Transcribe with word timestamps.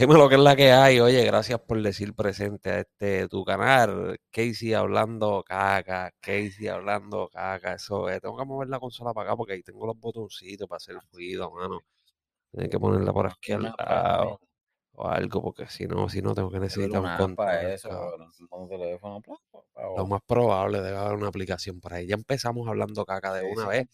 Dime 0.00 0.14
lo 0.14 0.30
que 0.30 0.36
es 0.36 0.40
la 0.40 0.56
que 0.56 0.72
hay. 0.72 0.98
Oye, 0.98 1.22
gracias 1.26 1.60
por 1.60 1.82
decir 1.82 2.14
presente 2.14 2.70
a 2.70 2.78
este 2.80 3.28
tu 3.28 3.44
canal. 3.44 4.18
Casey 4.30 4.72
hablando 4.72 5.44
caca, 5.46 6.10
Casey 6.20 6.68
hablando 6.68 7.28
caca. 7.28 7.74
Eso 7.74 8.08
es. 8.08 8.18
Tengo 8.22 8.34
que 8.38 8.46
mover 8.46 8.68
la 8.70 8.80
consola 8.80 9.12
para 9.12 9.28
acá 9.28 9.36
porque 9.36 9.52
ahí 9.52 9.62
tengo 9.62 9.86
los 9.86 10.00
botoncitos 10.00 10.66
para 10.66 10.78
hacer 10.78 10.96
ruido, 11.12 11.50
mano. 11.50 11.80
Tienes 12.50 12.70
que 12.70 12.80
ponerla 12.80 13.12
por 13.12 13.26
aquí 13.26 13.52
al 13.52 13.74
lado 13.76 14.40
o 14.92 15.06
algo, 15.06 15.42
porque 15.42 15.66
si 15.66 15.86
no, 15.86 16.08
si 16.08 16.22
no 16.22 16.34
tengo 16.34 16.50
que 16.50 16.60
necesitar 16.60 17.02
un. 17.02 17.36
Eso, 17.68 17.90
un 18.52 18.68
teléfono, 18.70 19.20
Lo 19.98 20.06
más 20.06 20.22
probable 20.26 20.80
debe 20.80 20.96
haber 20.96 21.12
una 21.12 21.28
aplicación 21.28 21.78
por 21.78 21.92
ahí. 21.92 22.06
Ya 22.06 22.14
empezamos 22.14 22.66
hablando 22.66 23.04
caca 23.04 23.34
de 23.34 23.44
una 23.44 23.68
vez. 23.68 23.86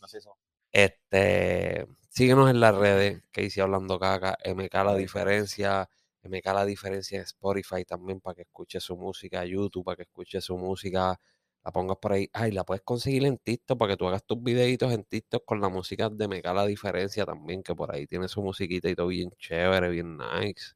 Este, 0.70 1.88
síguenos 2.11 2.48
en 2.48 2.61
las 2.61 2.77
redes, 2.77 3.25
que 3.32 3.43
hice 3.43 3.61
hablando 3.61 3.98
caca, 3.98 4.38
MK 4.45 4.73
la 4.73 4.95
diferencia, 4.95 5.88
MK 6.29 6.47
la 6.55 6.65
diferencia 6.65 7.19
en 7.19 7.25
Spotify 7.25 7.85
también 7.85 8.21
para 8.21 8.34
que 8.34 8.43
escuche 8.43 8.80
su 8.80 8.97
música, 8.97 9.45
YouTube 9.45 9.84
para 9.84 9.97
que 9.97 10.03
escuche 10.03 10.41
su 10.41 10.57
música, 10.57 11.21
la 11.65 11.73
pongas 11.73 11.97
por 11.98 12.12
ahí. 12.12 12.29
Ay, 12.33 12.53
la 12.53 12.65
puedes 12.65 12.83
conseguir 12.83 13.25
en 13.27 13.39
TikTok 13.39 13.79
para 13.79 13.93
que 13.93 13.97
tú 13.97 14.07
hagas 14.07 14.25
tus 14.25 14.43
videitos 14.43 14.93
en 14.93 15.05
TikTok 15.05 15.45
con 15.45 15.61
la 15.61 15.69
música 15.69 16.09
de 16.09 16.29
MK 16.29 16.45
la 16.55 16.67
diferencia 16.67 17.25
también, 17.27 17.62
que 17.62 17.75
por 17.75 17.95
ahí 17.95 18.07
tiene 18.07 18.29
su 18.29 18.43
musiquita 18.43 18.89
y 18.89 18.95
todo 18.95 19.09
bien 19.09 19.31
chévere, 19.39 19.89
bien 19.89 20.17
nice. 20.17 20.75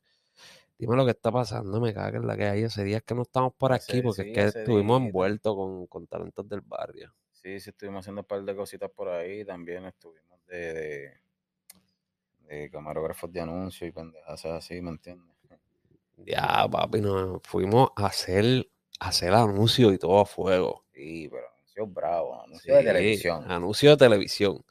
Dime 0.78 0.96
lo 0.96 1.04
que 1.04 1.10
está 1.10 1.30
pasando, 1.30 1.78
me 1.78 1.92
caga 1.92 2.18
en 2.18 2.26
la 2.26 2.36
que 2.38 2.44
hay 2.44 2.62
ese 2.62 2.82
día 2.84 3.00
que 3.02 3.14
no 3.14 3.22
estamos 3.22 3.52
por 3.52 3.72
aquí, 3.72 4.00
porque 4.00 4.22
es 4.22 4.34
que 4.34 4.60
estuvimos 4.60 5.02
envueltos 5.02 5.54
con, 5.54 5.86
con 5.86 6.06
talentos 6.06 6.48
del 6.48 6.62
barrio. 6.62 7.14
Sí, 7.42 7.58
sí, 7.58 7.70
estuvimos 7.70 8.00
haciendo 8.00 8.20
un 8.20 8.26
par 8.26 8.42
de 8.42 8.54
cositas 8.54 8.90
por 8.90 9.08
ahí. 9.08 9.44
También 9.44 9.86
estuvimos 9.86 10.44
de, 10.46 11.20
de, 12.48 12.70
camarógrafos 12.70 13.32
de 13.32 13.40
anuncios 13.40 13.88
y 13.88 13.92
pendejas 13.92 14.44
así, 14.44 14.80
¿me 14.82 14.90
entiendes? 14.90 15.36
Ya, 16.26 16.66
papi, 16.70 17.00
nos 17.00 17.40
fuimos 17.44 17.90
a 17.96 18.06
hacer, 18.06 18.68
a 18.98 19.08
hacer 19.08 19.32
anuncios 19.32 19.92
y 19.92 19.98
todo 19.98 20.20
a 20.20 20.26
fuego. 20.26 20.84
Sí, 20.92 21.28
pero 21.30 21.46
anuncios 21.48 21.94
bravos, 21.94 22.44
anuncios 22.44 22.76
de 22.76 22.84
televisión. 22.84 23.50
Anuncios 23.50 23.98
de 23.98 24.04
televisión. 24.06 24.64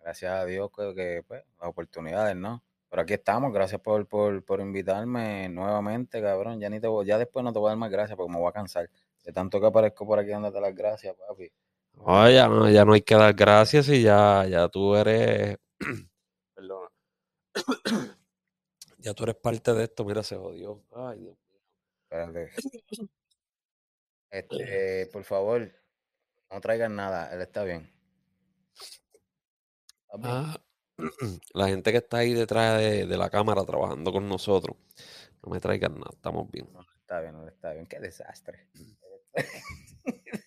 Gracias 0.00 0.32
a 0.32 0.44
Dios 0.44 0.70
que, 0.76 0.94
que 0.94 1.22
pues, 1.26 1.42
las 1.60 1.68
oportunidades, 1.68 2.36
¿no? 2.36 2.62
Pero 2.88 3.02
aquí 3.02 3.14
estamos, 3.14 3.52
gracias 3.52 3.80
por, 3.80 4.06
por, 4.06 4.42
por, 4.44 4.60
invitarme 4.60 5.48
nuevamente, 5.48 6.20
cabrón. 6.20 6.58
Ya 6.58 6.68
ni 6.68 6.80
te 6.80 6.88
ya 7.04 7.18
después 7.18 7.44
no 7.44 7.52
te 7.52 7.58
voy 7.60 7.68
a 7.68 7.70
dar 7.70 7.78
más 7.78 7.90
gracias 7.90 8.16
porque 8.16 8.32
me 8.32 8.38
voy 8.38 8.48
a 8.48 8.52
cansar. 8.52 8.90
De 9.24 9.32
tanto 9.32 9.60
que 9.60 9.66
aparezco 9.66 10.06
por 10.06 10.18
aquí 10.18 10.30
dándote 10.30 10.60
las 10.60 10.74
gracias, 10.74 11.14
papi. 11.14 11.52
Oh, 11.98 12.28
ya 12.28 12.48
no, 12.48 12.68
ya 12.68 12.84
no 12.84 12.94
hay 12.94 13.02
que 13.02 13.14
dar 13.14 13.34
gracias 13.34 13.88
y 13.88 14.02
ya, 14.02 14.46
ya 14.46 14.68
tú 14.68 14.96
eres. 14.96 15.58
Perdona. 16.54 16.88
Ya 19.00 19.14
tú 19.14 19.24
eres 19.24 19.36
parte 19.36 19.72
de 19.74 19.84
esto, 19.84 20.04
mira, 20.04 20.22
se 20.22 20.36
jodió. 20.36 20.82
Ay, 20.92 21.20
Dios 21.20 21.36
mío. 21.48 21.60
Espérate. 22.04 22.50
Este, 24.30 25.06
por 25.12 25.24
favor, 25.24 25.72
no 26.50 26.60
traigan 26.60 26.94
nada, 26.94 27.32
él 27.34 27.40
está 27.40 27.64
bien. 27.64 27.92
Ah, 30.22 30.60
la 31.54 31.68
gente 31.68 31.92
que 31.92 31.98
está 31.98 32.18
ahí 32.18 32.34
detrás 32.34 32.78
de, 32.78 33.06
de, 33.06 33.16
la 33.16 33.30
cámara 33.30 33.64
trabajando 33.64 34.12
con 34.12 34.28
nosotros, 34.28 34.76
no 35.42 35.52
me 35.52 35.60
traigan 35.60 35.94
nada, 35.94 36.10
estamos 36.12 36.50
bien. 36.50 36.68
No, 36.72 36.80
está 37.00 37.20
bien, 37.20 37.32
no 37.32 37.48
está 37.48 37.72
bien, 37.72 37.86
qué 37.86 37.98
desastre. 37.98 38.68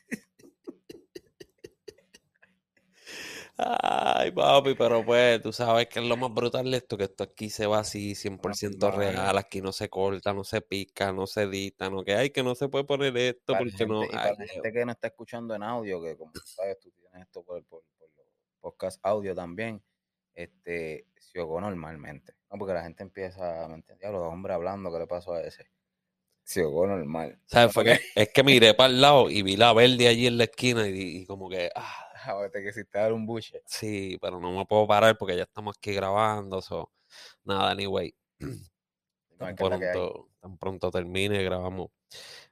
Ay, 3.56 4.32
papi, 4.32 4.74
pero 4.74 5.06
pues 5.06 5.40
tú 5.42 5.54
sabes 5.54 5.88
que 5.88 6.00
es 6.00 6.06
lo 6.06 6.18
más 6.18 6.34
brutal 6.34 6.72
de 6.72 6.78
esto, 6.78 6.98
que 6.98 7.04
esto 7.04 7.24
aquí 7.24 7.52
se 7.52 7.68
va 7.68 7.80
así 7.80 8.16
100% 8.16 8.96
real, 8.96 9.38
aquí 9.38 9.62
no 9.62 9.72
se 9.72 9.90
corta, 9.90 10.34
no 10.34 10.44
se 10.44 10.62
pica, 10.62 11.14
no 11.14 11.28
se 11.28 11.44
edita, 11.44 11.90
no 11.90 12.04
que 12.04 12.16
hay 12.16 12.32
que 12.32 12.42
no 12.42 12.56
se 12.56 12.68
puede 12.68 12.84
poner 12.84 13.16
esto 13.16 13.54
porque 13.56 13.86
no... 13.86 14.06
Y 14.06 14.08
para 14.08 14.34
la 14.34 14.48
gente 14.48 14.74
que 14.74 14.86
no 14.86 14.92
está 14.92 15.08
escuchando 15.08 15.54
en 15.54 15.62
audio, 15.62 16.02
que 16.02 16.18
como 16.18 16.32
sabes, 16.44 16.80
tú 16.80 16.90
tienes 16.92 17.22
esto 17.22 17.44
por, 17.44 17.64
por, 17.66 17.84
por 18.00 18.10
los 18.18 18.28
podcast 18.60 19.00
audio 19.04 19.36
también, 19.36 19.84
este, 20.34 21.06
se 21.16 21.40
ahogó 21.40 21.62
normalmente, 21.62 22.34
¿no? 22.50 22.58
Porque 22.58 22.74
la 22.74 22.84
gente 22.84 23.04
empieza, 23.04 23.68
¿me 23.68 23.76
entendía? 23.76 24.10
Los 24.10 24.24
hombres 24.24 24.56
hablando, 24.56 24.92
¿qué 24.92 24.98
le 24.98 25.08
pasó 25.08 25.34
a 25.34 25.44
ese? 25.44 25.68
Se 26.44 26.62
ahogó 26.62 26.88
normal. 26.88 27.40
¿Sabes? 27.46 27.74
Fue 27.74 27.84
que, 27.86 28.00
es 28.16 28.30
que 28.30 28.44
miré 28.44 28.74
para 28.74 28.94
el 28.94 29.02
lado 29.02 29.30
y 29.30 29.42
vi 29.42 29.56
la 29.56 29.74
verde 29.74 30.08
allí 30.08 30.28
en 30.28 30.38
la 30.38 30.44
esquina 30.46 30.88
y, 30.88 31.22
y 31.22 31.26
como 31.26 31.50
que, 31.50 31.70
ah, 31.74 32.04
a 32.26 32.50
te 32.52 32.64
quisiste 32.64 32.98
dar 32.98 33.14
un 33.14 33.26
buche. 33.26 33.62
Sí, 33.66 34.18
pero 34.22 34.40
no 34.40 34.52
me 34.52 34.66
puedo 34.66 34.88
parar 34.88 35.18
porque 35.18 35.36
ya 35.36 35.44
estamos 35.44 35.76
aquí 35.78 35.94
grabando. 35.94 36.62
So. 36.62 36.92
Nada, 37.44 37.72
anyway. 37.72 38.14
Tan, 39.38 39.56
pronto, 39.56 40.30
tan 40.40 40.58
pronto 40.58 40.92
termine, 40.92 41.44
grabamos. 41.44 41.90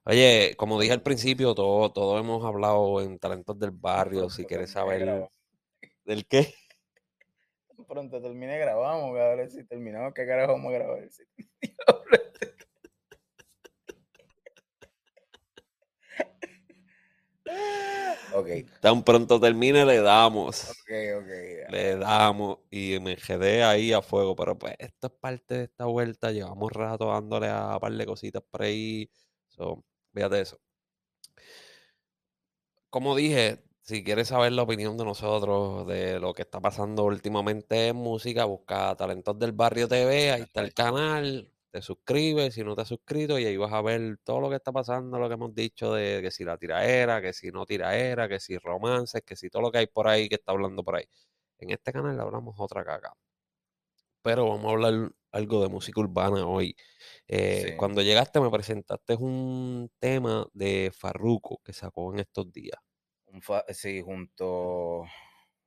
Oye, 0.03 0.56
como 0.58 0.81
dije 0.81 0.91
al 0.91 1.03
principio, 1.03 1.56
todo, 1.56 1.91
todo 1.94 2.19
hemos 2.19 2.44
hablado 2.44 3.02
en 3.02 3.18
Talentos 3.18 3.58
del 3.59 3.72
Barrio. 3.72 4.29
Si 4.29 4.46
quieres 4.46 4.72
saber 4.72 5.29
del 6.03 6.25
qué. 6.28 6.53
Tan 7.78 7.85
pronto 7.85 8.22
termine, 8.22 8.58
grabamos. 8.58 9.13
Ver 9.13 9.50
si 9.50 9.63
terminamos, 9.63 10.13
¿qué 10.13 10.25
carajo 10.25 10.53
vamos 10.53 10.73
a 10.73 10.78
grabar? 10.78 11.08
Okay. 18.34 18.64
Tan 18.80 19.04
pronto 19.04 19.40
termine, 19.40 19.86
le 19.86 20.02
damos. 20.02 20.72
Okay, 20.84 21.12
okay, 21.12 21.58
Le 21.70 21.98
damos 21.98 22.60
y 22.70 22.98
me 23.02 23.18
quedé 23.18 23.64
ahí 23.64 23.92
a 23.92 24.02
fuego. 24.02 24.36
Pero 24.36 24.58
pues 24.58 24.76
esto 24.80 25.08
es 25.08 25.14
parte 25.20 25.56
de 25.56 25.64
esta 25.66 25.86
vuelta. 25.86 26.32
Llevamos 26.32 26.72
rato 26.72 27.08
dándole 27.08 27.50
a 27.50 27.74
un 27.74 27.80
par 27.80 27.92
de 27.92 28.06
cositas 28.06 28.42
por 28.50 28.64
ahí. 28.64 29.10
So, 29.50 29.84
fíjate 30.14 30.42
eso. 30.42 30.60
Como 32.90 33.16
dije, 33.16 33.64
si 33.82 34.04
quieres 34.04 34.30
saber 34.30 34.52
la 34.54 34.64
opinión 34.64 34.98
de 34.98 35.06
nosotros 35.06 35.88
de 35.88 36.20
lo 36.20 36.34
que 36.34 36.44
está 36.44 36.60
pasando 36.60 37.04
últimamente 37.06 37.88
en 37.88 37.96
música, 37.96 38.46
busca 38.46 38.96
Talentos 38.96 39.38
del 39.40 39.52
Barrio 39.54 39.88
TV. 39.88 40.32
Ahí 40.32 40.42
está 40.42 40.62
el 40.62 40.74
canal 40.74 41.52
te 41.72 41.82
suscribes, 41.82 42.54
si 42.54 42.64
no 42.64 42.76
te 42.76 42.82
has 42.82 42.88
suscrito, 42.90 43.40
y 43.40 43.46
ahí 43.46 43.58
vas 43.58 43.72
a 43.74 43.82
ver 43.82 44.18
todo 44.24 44.42
lo 44.42 44.50
que 44.50 44.58
está 44.58 44.72
pasando, 44.72 45.18
lo 45.18 45.28
que 45.30 45.36
hemos 45.36 45.56
dicho 45.56 45.94
de 45.94 46.22
que 46.22 46.30
si 46.30 46.44
la 46.44 46.58
tiraera, 46.58 47.22
que 47.22 47.34
si 47.34 47.50
no 47.52 47.66
tiraera, 47.66 48.28
que 48.28 48.40
si 48.40 48.58
romances, 48.58 49.24
que 49.24 49.36
si 49.36 49.50
todo 49.50 49.64
lo 49.64 49.72
que 49.72 49.80
hay 49.80 49.88
por 49.88 50.08
ahí 50.08 50.28
que 50.30 50.36
está 50.36 50.52
hablando 50.52 50.84
por 50.84 50.98
ahí. 50.98 51.06
En 51.59 51.72
este 51.72 51.94
canal 51.94 52.20
hablamos 52.20 52.56
otra 52.58 52.84
caca. 52.84 53.14
Pero 54.22 54.50
vamos 54.50 54.66
a 54.66 54.70
hablar 54.70 55.12
algo 55.32 55.64
de 55.64 55.70
música 55.70 56.00
urbana 56.02 56.46
hoy. 56.46 56.76
Eh, 57.28 57.76
cuando 57.78 58.02
llegaste 58.02 58.40
me 58.42 58.52
presentaste 58.52 59.16
un 59.16 59.90
tema 60.00 60.48
de 60.53 60.92
Farruko 60.94 61.62
que 61.64 61.74
sacó 61.74 62.14
en 62.14 62.20
estos 62.20 62.52
días. 62.52 62.80
sí, 63.70 64.02
junto, 64.02 65.06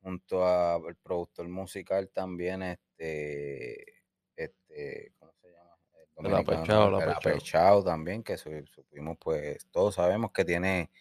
junto 0.01 0.45
al 0.45 0.95
productor 0.97 1.49
musical 1.49 2.09
también, 2.13 2.61
este, 2.61 4.03
este, 4.35 5.13
el 6.23 6.35
apechado, 7.13 7.83
también, 7.83 8.23
que 8.23 8.37
supimos, 8.37 9.17
pues, 9.19 9.67
todos 9.71 9.95
sabemos 9.95 10.31
que 10.31 10.45
tiene, 10.45 10.91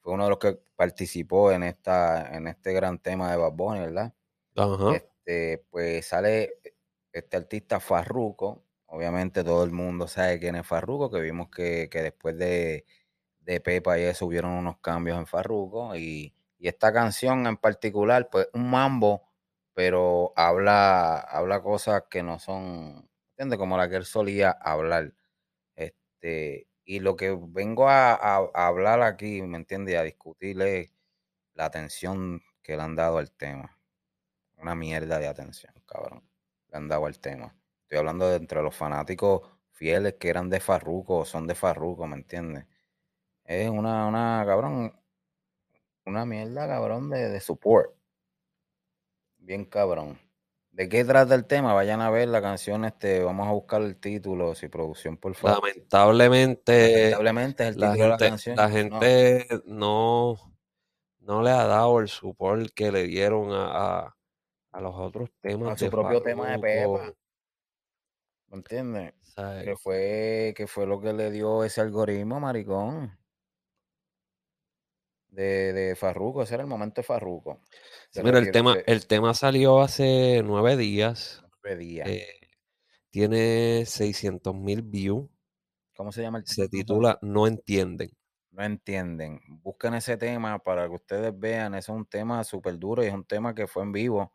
fue 0.00 0.14
uno 0.14 0.24
de 0.24 0.30
los 0.30 0.38
que 0.40 0.58
participó 0.76 1.52
en 1.52 1.64
esta, 1.64 2.36
en 2.36 2.48
este 2.48 2.72
gran 2.74 2.98
tema 3.00 3.30
de 3.32 3.38
Bad 3.38 3.52
Bunny, 3.52 3.80
¿verdad? 3.80 4.14
Este, 4.86 5.64
pues 5.70 6.06
sale 6.06 6.54
este 7.12 7.36
artista 7.38 7.80
Farruco, 7.80 8.64
obviamente 8.86 9.44
todo 9.44 9.64
el 9.64 9.72
mundo 9.72 10.08
sabe 10.08 10.40
quién 10.40 10.56
es 10.56 10.66
Farruco, 10.66 11.10
que 11.10 11.20
vimos 11.20 11.50
que, 11.50 11.88
después 11.92 12.38
de, 12.38 12.86
de 13.40 13.60
Pepa 13.60 13.98
y 14.00 14.04
eso 14.04 14.26
hubieron 14.26 14.52
unos 14.52 14.78
cambios 14.80 15.18
en 15.18 15.26
Farruco, 15.26 15.96
y, 15.96 16.34
y 16.58 16.68
esta 16.68 16.92
canción 16.94 17.46
en 17.48 17.58
particular, 17.58 18.30
pues 18.30 18.48
un 18.54 18.70
mambo, 18.70 19.28
pero 19.74 20.32
habla, 20.36 21.18
habla 21.20 21.62
cosas 21.62 22.04
que 22.10 22.22
no 22.24 22.38
son 22.40 23.09
como 23.58 23.76
la 23.76 23.88
que 23.88 23.96
él 23.96 24.04
solía 24.04 24.50
hablar. 24.50 25.14
Este, 25.76 26.68
y 26.84 27.00
lo 27.00 27.16
que 27.16 27.36
vengo 27.40 27.88
a, 27.88 28.14
hablar 28.54 29.02
aquí, 29.02 29.42
¿me 29.42 29.56
entiendes? 29.58 29.98
A 29.98 30.02
discutirle 30.02 30.92
la 31.54 31.66
atención 31.66 32.42
que 32.62 32.76
le 32.76 32.82
han 32.82 32.96
dado 32.96 33.18
al 33.18 33.32
tema. 33.32 33.78
Una 34.58 34.74
mierda 34.74 35.18
de 35.18 35.28
atención, 35.28 35.72
cabrón. 35.86 36.22
Le 36.68 36.76
han 36.76 36.88
dado 36.88 37.06
al 37.06 37.18
tema. 37.18 37.56
Estoy 37.82 37.98
hablando 37.98 38.28
de 38.28 38.36
entre 38.36 38.62
los 38.62 38.76
fanáticos 38.76 39.42
fieles 39.72 40.14
que 40.20 40.28
eran 40.28 40.50
de 40.50 40.60
Farruco 40.60 41.24
son 41.24 41.46
de 41.46 41.54
Farruco, 41.54 42.06
¿me 42.06 42.16
entiendes? 42.16 42.66
Es 43.44 43.70
una, 43.70 44.06
una, 44.06 44.44
cabrón, 44.46 44.94
una 46.04 46.26
mierda, 46.26 46.68
cabrón, 46.68 47.10
de, 47.10 47.30
de 47.30 47.40
support. 47.40 47.94
Bien 49.38 49.64
cabrón. 49.64 50.18
¿De 50.72 50.88
qué 50.88 51.04
trata 51.04 51.34
el 51.34 51.46
tema? 51.46 51.74
Vayan 51.74 52.00
a 52.00 52.10
ver 52.10 52.28
la 52.28 52.40
canción, 52.40 52.84
este, 52.84 53.22
vamos 53.22 53.48
a 53.48 53.52
buscar 53.52 53.82
el 53.82 53.96
título, 53.96 54.54
si 54.54 54.68
producción, 54.68 55.16
por 55.16 55.34
favor. 55.34 55.60
Lamentablemente, 55.62 57.10
Lamentablemente 57.10 57.62
es 57.64 57.68
el 57.70 57.74
título 57.74 57.92
de 57.92 58.08
la 58.08 58.16
canción. 58.16 58.56
La 58.56 58.70
gente 58.70 59.46
no. 59.66 60.36
no, 61.20 61.42
le 61.42 61.50
ha 61.50 61.66
dado 61.66 61.98
el 62.00 62.08
support 62.08 62.70
que 62.74 62.92
le 62.92 63.04
dieron 63.04 63.50
a, 63.52 64.16
a, 64.70 64.80
los 64.80 64.94
otros 64.94 65.30
temas. 65.40 65.72
A 65.72 65.76
su 65.76 65.90
propio 65.90 66.22
tema 66.22 66.52
de 66.52 66.58
Pepa. 66.60 67.12
¿Me 68.48 68.56
entiendes? 68.56 69.14
Que 69.64 69.76
fue, 69.76 70.54
que 70.56 70.66
fue 70.66 70.86
lo 70.86 71.00
que 71.00 71.12
le 71.12 71.30
dio 71.30 71.64
ese 71.64 71.80
algoritmo, 71.80 72.40
maricón. 72.40 73.19
De, 75.30 75.72
de 75.72 75.94
Farruco, 75.94 76.42
ese 76.42 76.54
era 76.54 76.64
el 76.64 76.68
momento 76.68 77.00
de 77.00 77.04
Farruco. 77.04 77.60
mira, 78.22 78.38
el 78.38 78.50
tema, 78.50 78.76
el 78.86 79.06
tema 79.06 79.32
salió 79.34 79.80
hace 79.80 80.42
nueve 80.44 80.76
días. 80.76 81.44
Nueve 81.62 81.78
días. 81.78 82.08
Eh, 82.08 82.26
tiene 83.10 83.84
600 83.86 84.54
mil 84.54 84.82
views. 84.82 85.28
¿Cómo 85.96 86.12
se 86.12 86.22
llama 86.22 86.38
el 86.38 86.46
Se 86.46 86.68
titula 86.68 87.18
No 87.22 87.46
entienden. 87.46 88.10
No 88.52 88.64
entienden. 88.64 89.40
Busquen 89.62 89.94
ese 89.94 90.16
tema 90.16 90.58
para 90.58 90.88
que 90.88 90.94
ustedes 90.94 91.38
vean. 91.38 91.74
Ese 91.74 91.92
es 91.92 91.96
un 91.96 92.06
tema 92.06 92.42
súper 92.42 92.78
duro 92.78 93.04
y 93.04 93.06
es 93.06 93.14
un 93.14 93.24
tema 93.24 93.54
que 93.54 93.66
fue 93.66 93.82
en 93.82 93.92
vivo. 93.92 94.32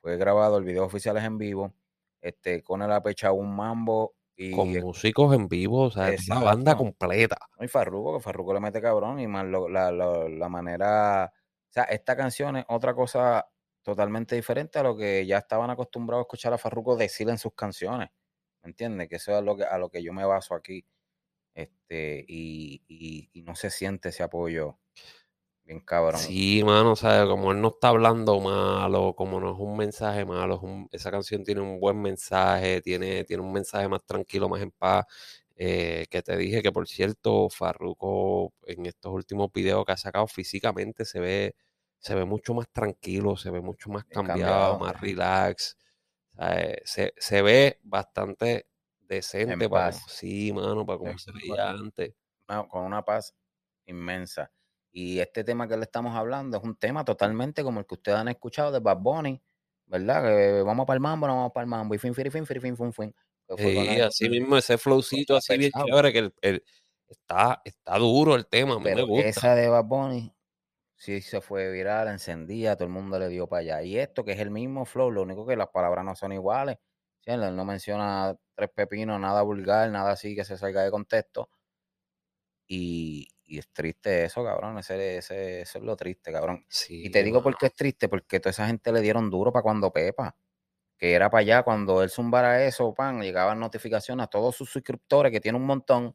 Fue 0.00 0.16
grabado, 0.16 0.58
el 0.58 0.64
video 0.64 0.84
oficial 0.84 1.16
es 1.16 1.24
en 1.24 1.38
vivo. 1.38 1.74
Este, 2.20 2.62
con 2.62 2.82
el 2.82 2.92
apecha 2.92 3.32
un 3.32 3.54
mambo 3.54 4.14
con 4.54 4.72
músicos 4.72 5.34
en 5.34 5.48
vivo, 5.48 5.84
o 5.84 5.90
sea, 5.90 6.10
es 6.10 6.28
una 6.28 6.40
banda 6.40 6.76
completa. 6.76 7.36
Y 7.58 7.66
Farruko, 7.66 8.16
que 8.16 8.22
Farruko 8.22 8.54
le 8.54 8.60
mete 8.60 8.80
cabrón, 8.80 9.18
y 9.18 9.26
más 9.26 9.44
la, 9.46 9.90
la, 9.90 10.48
manera. 10.48 11.32
O 11.34 11.72
sea, 11.72 11.84
esta 11.84 12.16
canción 12.16 12.56
es 12.56 12.64
otra 12.68 12.94
cosa 12.94 13.48
totalmente 13.82 14.36
diferente 14.36 14.78
a 14.78 14.82
lo 14.82 14.96
que 14.96 15.26
ya 15.26 15.38
estaban 15.38 15.70
acostumbrados 15.70 16.22
a 16.22 16.26
escuchar 16.26 16.52
a 16.52 16.58
Farruko 16.58 16.96
decir 16.96 17.28
en 17.28 17.38
sus 17.38 17.52
canciones. 17.54 18.10
¿Me 18.62 18.70
entiendes? 18.70 19.08
Que 19.08 19.16
eso 19.16 19.32
es 19.32 19.38
a 19.38 19.40
lo 19.40 19.56
que, 19.56 19.64
a 19.64 19.78
lo 19.78 19.90
que 19.90 20.02
yo 20.02 20.12
me 20.12 20.24
baso 20.24 20.54
aquí. 20.54 20.84
Este, 21.54 22.24
y, 22.28 22.82
y, 22.86 23.30
y 23.32 23.42
no 23.42 23.56
se 23.56 23.70
siente 23.70 24.10
ese 24.10 24.22
apoyo 24.22 24.78
Bien 25.68 25.80
cabrón. 25.80 26.18
Sí, 26.18 26.64
mano, 26.64 26.92
o 26.92 26.96
sea, 26.96 27.26
como 27.26 27.52
él 27.52 27.60
no 27.60 27.68
está 27.68 27.88
hablando 27.88 28.40
malo, 28.40 29.12
como 29.14 29.38
no 29.38 29.52
es 29.52 29.58
un 29.58 29.76
mensaje 29.76 30.24
malo, 30.24 30.62
esa 30.90 31.10
canción 31.10 31.44
tiene 31.44 31.60
un 31.60 31.78
buen 31.78 32.00
mensaje, 32.00 32.80
tiene, 32.80 33.22
tiene 33.24 33.42
un 33.42 33.52
mensaje 33.52 33.86
más 33.86 34.02
tranquilo, 34.06 34.48
más 34.48 34.62
en 34.62 34.70
paz. 34.70 35.04
Eh, 35.56 36.06
que 36.08 36.22
te 36.22 36.38
dije 36.38 36.62
que, 36.62 36.72
por 36.72 36.88
cierto, 36.88 37.50
Farruko 37.50 38.54
en 38.62 38.86
estos 38.86 39.12
últimos 39.12 39.52
videos 39.52 39.84
que 39.84 39.92
ha 39.92 39.98
sacado 39.98 40.26
físicamente 40.26 41.04
se 41.04 41.20
ve, 41.20 41.54
se 41.98 42.14
ve 42.14 42.24
mucho 42.24 42.54
más 42.54 42.70
tranquilo, 42.72 43.36
se 43.36 43.50
ve 43.50 43.60
mucho 43.60 43.90
más 43.90 44.04
cambiado, 44.06 44.78
más 44.78 44.98
relax. 44.98 45.76
Eh, 46.38 46.80
se, 46.82 47.12
se, 47.18 47.42
ve 47.42 47.78
bastante 47.82 48.68
decente. 49.00 49.68
Para, 49.68 49.92
sí, 49.92 50.50
mano, 50.50 50.86
para 50.86 50.98
como 50.98 51.18
se 51.18 51.30
veía 51.30 51.68
antes. 51.68 52.14
con 52.70 52.86
una 52.86 53.04
paz 53.04 53.34
inmensa. 53.84 54.50
Y 54.90 55.20
este 55.20 55.44
tema 55.44 55.68
que 55.68 55.76
le 55.76 55.84
estamos 55.84 56.14
hablando 56.14 56.56
es 56.56 56.64
un 56.64 56.76
tema 56.76 57.04
totalmente 57.04 57.62
como 57.62 57.80
el 57.80 57.86
que 57.86 57.94
ustedes 57.94 58.18
han 58.18 58.28
escuchado 58.28 58.72
de 58.72 58.80
Bad 58.80 58.98
Bunny, 58.98 59.40
¿verdad? 59.86 60.22
Que 60.22 60.62
vamos 60.62 60.86
para 60.86 60.96
el 60.96 61.00
mambo, 61.00 61.26
no 61.26 61.36
vamos 61.36 61.52
para 61.52 61.64
el 61.64 61.68
mambo. 61.68 61.94
Y 61.94 61.98
fin, 61.98 62.14
fin, 62.14 62.30
fin, 62.30 62.46
fin, 62.46 62.60
fin, 62.60 62.76
fin, 62.76 62.92
fin. 62.92 63.14
Sí, 63.56 64.00
así 64.00 64.28
mismo, 64.28 64.56
ese 64.56 64.76
flowcito 64.76 65.36
así 65.36 65.56
bien 65.56 65.70
chévere, 65.72 66.12
que 66.12 66.32
el, 66.42 66.64
está, 67.08 67.62
está 67.64 67.96
duro 67.96 68.34
el 68.34 68.46
tema, 68.46 68.78
me 68.78 69.02
gusta. 69.02 69.28
Esa 69.28 69.54
de 69.54 69.68
Bad 69.68 69.84
Bunny, 69.84 70.34
sí 70.94 71.20
se 71.22 71.40
fue 71.40 71.70
viral, 71.70 72.08
encendía, 72.08 72.76
todo 72.76 72.84
el 72.84 72.90
mundo 72.92 73.18
le 73.18 73.28
dio 73.28 73.46
para 73.46 73.60
allá. 73.60 73.82
Y 73.82 73.98
esto, 73.98 74.24
que 74.24 74.32
es 74.32 74.40
el 74.40 74.50
mismo 74.50 74.84
flow, 74.84 75.10
lo 75.10 75.22
único 75.22 75.46
que 75.46 75.56
las 75.56 75.68
palabras 75.68 76.04
no 76.04 76.14
son 76.14 76.32
iguales. 76.32 76.76
Él 77.24 77.54
no 77.54 77.64
menciona 77.64 78.34
tres 78.54 78.70
pepinos, 78.74 79.20
nada 79.20 79.42
vulgar, 79.42 79.90
nada 79.90 80.12
así 80.12 80.34
que 80.34 80.44
se 80.44 80.56
salga 80.56 80.82
de 80.82 80.90
contexto. 80.90 81.50
Y, 82.66 83.27
y 83.48 83.58
es 83.58 83.68
triste 83.72 84.24
eso, 84.24 84.44
cabrón. 84.44 84.78
Ese, 84.78 85.16
ese, 85.16 85.62
eso 85.62 85.78
es 85.78 85.84
lo 85.84 85.96
triste, 85.96 86.30
cabrón. 86.30 86.64
y 86.88 87.10
te 87.10 87.22
digo 87.22 87.42
por 87.42 87.56
qué 87.56 87.66
es 87.66 87.74
triste, 87.74 88.08
porque 88.08 88.40
toda 88.40 88.50
esa 88.50 88.66
gente 88.66 88.92
le 88.92 89.00
dieron 89.00 89.30
duro 89.30 89.52
para 89.52 89.62
cuando 89.62 89.90
Pepa. 89.90 90.36
Que 90.98 91.14
era 91.14 91.30
para 91.30 91.40
allá, 91.42 91.62
cuando 91.62 92.02
él 92.02 92.10
zumbara 92.10 92.64
eso, 92.64 92.92
pan, 92.94 93.22
llegaban 93.22 93.58
notificaciones 93.60 94.24
a 94.24 94.26
todos 94.28 94.56
sus 94.56 94.70
suscriptores, 94.70 95.32
que 95.32 95.40
tiene 95.40 95.56
un 95.56 95.64
montón, 95.64 96.14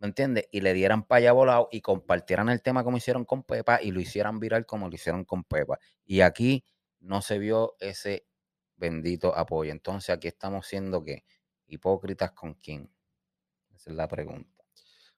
¿me 0.00 0.08
entiendes? 0.08 0.48
Y 0.50 0.60
le 0.60 0.74
dieran 0.74 1.04
para 1.04 1.18
allá 1.20 1.32
volado 1.32 1.68
y 1.72 1.80
compartieran 1.80 2.48
el 2.50 2.60
tema 2.62 2.84
como 2.84 2.98
hicieron 2.98 3.24
con 3.24 3.44
Pepa 3.44 3.80
y 3.80 3.92
lo 3.92 4.00
hicieran 4.00 4.40
viral 4.40 4.66
como 4.66 4.88
lo 4.88 4.94
hicieron 4.94 5.24
con 5.24 5.44
Pepa. 5.44 5.78
Y 6.04 6.20
aquí 6.20 6.64
no 7.00 7.22
se 7.22 7.38
vio 7.38 7.76
ese 7.80 8.26
bendito 8.76 9.36
apoyo. 9.36 9.72
Entonces 9.72 10.10
aquí 10.10 10.28
estamos 10.28 10.66
siendo 10.66 11.02
que 11.02 11.24
hipócritas 11.66 12.32
con 12.32 12.54
quién. 12.54 12.90
Esa 13.74 13.90
es 13.90 13.96
la 13.96 14.08
pregunta. 14.08 14.53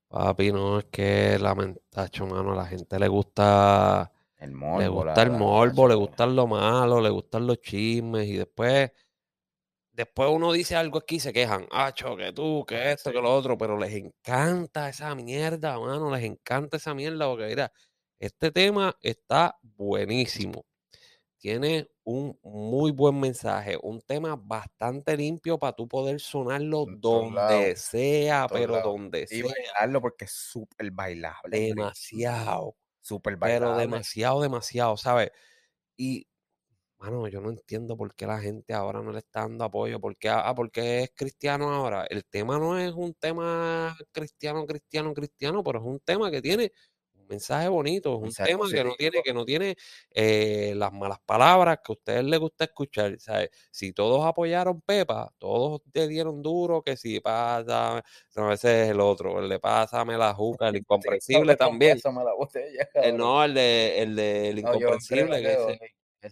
Papi, 0.09 0.53
no, 0.53 0.79
es 0.79 0.85
que 0.87 1.39
lamentacho, 1.39 2.27
mano, 2.27 2.53
a 2.53 2.57
la 2.57 2.67
gente 2.67 2.99
le 2.99 3.09
gusta 3.09 4.13
el 4.39 4.53
morbo, 4.53 4.81
le 4.81 4.89
gusta 4.89 5.23
el 5.23 5.31
morbo, 5.33 5.89
le 5.89 5.95
gusta 5.95 6.27
lo 6.27 6.47
malo, 6.47 7.01
le 7.01 7.11
gustan 7.11 7.47
los 7.47 7.61
chismes 7.61 8.27
y 8.27 8.37
después 8.37 8.93
después 9.93 10.29
uno 10.31 10.53
dice 10.53 10.77
algo 10.77 10.99
aquí 10.99 11.17
y 11.17 11.21
se 11.21 11.33
quejan, 11.33 11.67
acho, 11.71 12.17
que 12.17 12.33
tú, 12.33 12.65
que 12.67 12.93
esto, 12.93 13.11
que 13.11 13.21
lo 13.21 13.35
otro, 13.35 13.57
pero 13.59 13.79
les 13.79 13.95
encanta 13.95 14.89
esa 14.89 15.15
mierda, 15.15 15.79
mano, 15.81 16.15
les 16.15 16.25
encanta 16.25 16.77
esa 16.77 16.95
mierda 16.95 17.27
porque 17.27 17.47
mira, 17.47 17.73
este 18.19 18.53
tema 18.53 18.95
está 19.01 19.59
buenísimo 19.63 20.67
tiene 21.39 21.89
un 22.05 22.39
muy 22.43 22.93
buen 22.93 23.19
mensaje, 23.19 23.79
un 23.83 24.01
tema 24.01 24.37
bastante 24.37 25.17
limpio 25.17 25.59
para 25.59 25.75
tú 25.75 25.87
poder 25.87 26.21
sonarlo 26.21 26.87
donde 26.99 27.77
sea, 27.77 28.47
pero 28.51 28.81
donde 28.81 29.27
sea. 29.27 29.39
Y 29.39 29.43
bailarlo 29.43 30.01
porque 30.01 30.25
es 30.25 30.33
súper 30.33 30.91
bailable. 30.91 31.59
Demasiado. 31.59 32.77
Súper 33.01 33.37
bailable. 33.37 33.67
Pero 33.67 33.79
demasiado, 33.79 34.41
demasiado, 34.41 34.97
¿sabes? 34.97 35.31
Y, 35.97 36.27
mano, 36.99 37.29
yo 37.29 37.41
no 37.41 37.51
entiendo 37.51 37.97
por 37.97 38.15
qué 38.15 38.27
la 38.27 38.41
gente 38.41 38.73
ahora 38.73 39.03
no 39.03 39.13
le 39.13 39.19
está 39.19 39.41
dando 39.41 39.65
apoyo. 39.65 40.01
¿Por 40.01 40.17
qué, 40.17 40.29
ah, 40.29 40.55
porque 40.55 41.05
es 41.05 41.11
cristiano 41.15 41.73
ahora? 41.73 42.07
El 42.09 42.25
tema 42.25 42.59
no 42.59 42.79
es 42.79 42.93
un 42.93 43.15
tema 43.15 43.97
cristiano, 44.13 44.67
cristiano, 44.67 45.15
cristiano, 45.15 45.63
pero 45.63 45.79
es 45.81 45.85
un 45.85 46.01
tema 46.01 46.31
que 46.31 46.43
tiene 46.43 46.73
mensaje 47.29 47.69
bonito, 47.69 48.21
es 48.25 48.39
un 48.39 48.45
tema 48.47 48.69
que 48.69 48.85
no 48.85 48.95
tiene, 48.95 49.23
que 49.23 49.35
no 49.35 49.45
tiene 49.45 49.77
eh, 50.11 50.75
las 50.77 50.93
malas 50.93 51.19
palabras 51.25 51.79
que 51.85 51.93
a 51.93 51.95
ustedes 51.95 52.25
les 52.25 52.39
gusta 52.39 52.65
escuchar. 52.65 53.19
¿sabes? 53.19 53.51
Si 53.71 53.93
todos 53.93 54.25
apoyaron 54.25 54.81
Pepa, 54.81 55.33
todos 55.39 55.83
te 55.93 56.09
dieron 56.09 56.43
duro, 56.43 56.83
que 56.83 56.97
si 56.97 57.21
pasa, 57.21 58.03
no, 58.37 58.53
ese 58.53 58.85
es 58.85 58.91
el 58.91 59.01
otro, 59.01 59.41
el 59.41 59.49
de 59.49 59.59
pásame 59.59 60.17
la 60.17 60.35
juca, 60.35 60.69
el 60.69 60.77
incomprensible 60.77 61.57
también. 61.57 61.99
Eh, 62.95 63.13
no, 63.13 63.45
el 63.45 63.55
de 63.55 64.03
el 64.03 64.17
de 64.17 64.49
el 64.51 64.59
incomprensible, 64.59 65.43
que 65.43 66.31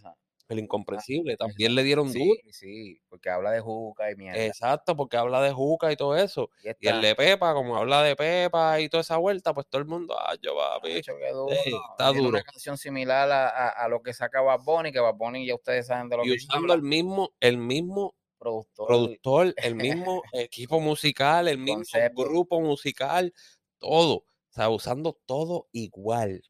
el 0.49 0.59
incomprensible, 0.59 1.37
también 1.37 1.75
le 1.75 1.83
dieron 1.83 2.13
duro. 2.13 2.35
Sí, 2.51 3.01
porque 3.09 3.31
habla 3.31 3.51
de 3.51 3.61
Juca 3.61 4.11
y 4.11 4.17
mierda. 4.17 4.45
Exacto, 4.45 4.95
porque 4.97 5.17
habla 5.17 5.41
de 5.41 5.53
Juca 5.53 5.91
y 5.91 5.97
todo 5.97 6.17
eso. 6.17 6.51
Y, 6.63 6.87
el 6.87 7.01
de 7.01 7.15
Pepa, 7.15 7.55
como 7.55 7.77
habla 7.77 8.03
de 8.03 8.15
Pepa 8.15 8.81
y 8.81 8.89
toda 8.89 9.01
esa 9.01 9.17
vuelta, 9.17 9.55
pues 9.55 9.67
todo 9.69 9.81
el 9.81 9.89
mundo, 9.89 10.17
ah, 10.19 10.35
yo 10.41 10.55
va, 10.55 10.79
duro. 10.81 11.49
está 11.51 12.09
duro. 12.13 12.29
una 12.29 12.43
canción 12.43 12.77
similar 12.77 13.31
a, 13.31 13.69
a, 13.71 13.89
lo 13.89 14.03
que 14.03 14.13
saca 14.13 14.43
Bad 14.43 14.61
Bunny, 14.61 14.93
que 14.93 15.01
Bad 15.01 15.15
Bunny 15.15 15.47
ya 15.47 15.55
ustedes 15.55 15.87
saben 15.87 16.09
de 16.09 16.17
lo 16.19 16.25
y 16.25 16.29
que 16.29 16.35
usando 16.35 16.75
el 16.75 16.83
mismo, 16.83 17.33
el 17.41 17.57
mismo 17.57 18.15
productor, 18.39 18.87
productor 18.87 19.55
el 19.57 19.75
mismo 19.75 20.23
equipo 20.33 20.81
musical, 20.81 21.49
el 21.49 21.59
mismo 21.59 21.85
grupo 22.15 22.61
musical, 22.61 23.33
todo. 23.79 24.17
O 24.17 24.57
sea, 24.57 24.69
usando 24.69 25.19
todo 25.27 25.69
igual. 25.73 26.43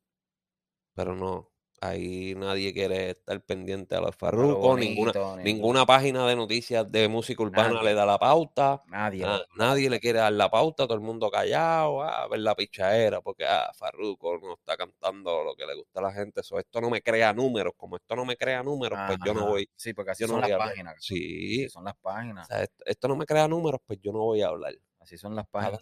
Pero 0.95 1.17
no, 1.17 1.51
Ahí 1.85 2.35
nadie 2.35 2.73
quiere 2.73 3.11
estar 3.11 3.39
pendiente 3.43 3.95
a 3.95 4.01
los 4.01 4.17
farrucos, 4.17 4.79
ninguna, 4.79 5.13
ninguna 5.43 5.85
página 5.85 6.27
de 6.27 6.35
noticias 6.35 6.91
de 6.91 7.09
música 7.09 7.43
urbana 7.43 7.83
le 7.83 7.93
da 7.93 8.07
la 8.07 8.19
pauta. 8.19 8.83
Nadie. 8.87 9.27
nadie 9.57 9.91
le 9.91 10.01
quiere 10.01 10.21
dar 10.21 10.33
la 10.33 10.51
pauta, 10.51 10.85
todo 10.85 10.95
el 10.95 11.03
mundo 11.03 11.31
callado, 11.31 12.03
a 12.03 12.27
ver 12.29 12.41
la 12.41 12.55
pichadera, 12.55 13.21
porque 13.21 13.45
ah, 13.45 13.71
Farruko 13.75 14.39
no 14.39 14.55
está 14.55 14.79
cantando 14.79 15.45
lo 15.45 15.55
que 15.55 15.67
le 15.67 15.75
gusta 15.75 16.01
a 16.01 16.05
la 16.05 16.13
gente. 16.13 16.41
Eso, 16.41 16.59
esto 16.59 16.81
no 16.81 16.89
me 16.89 17.03
crea 17.03 17.35
números. 17.35 17.75
Como 17.77 17.97
esto 17.97 18.17
no 18.17 18.25
me 18.25 18.37
crea 18.37 18.63
números, 18.63 18.99
pues 19.07 19.19
yo 19.23 19.35
no 19.35 19.49
voy. 19.49 19.69
Sí, 19.77 19.93
porque 19.93 20.13
así 20.13 20.27
son 20.27 20.41
las 20.41 20.51
páginas. 20.51 20.95
Sí. 21.01 21.69
son 21.69 21.85
las 21.85 21.97
páginas. 21.97 22.49
esto, 22.87 23.09
no 23.09 23.17
me 23.17 23.27
crea 23.27 23.47
números, 23.47 23.81
pues 23.87 23.99
yo 24.01 24.11
no 24.11 24.21
voy 24.21 24.41
a 24.41 24.49
hablar. 24.49 24.75
Así 25.01 25.19
son 25.19 25.37
las 25.37 25.47
páginas. 25.49 25.81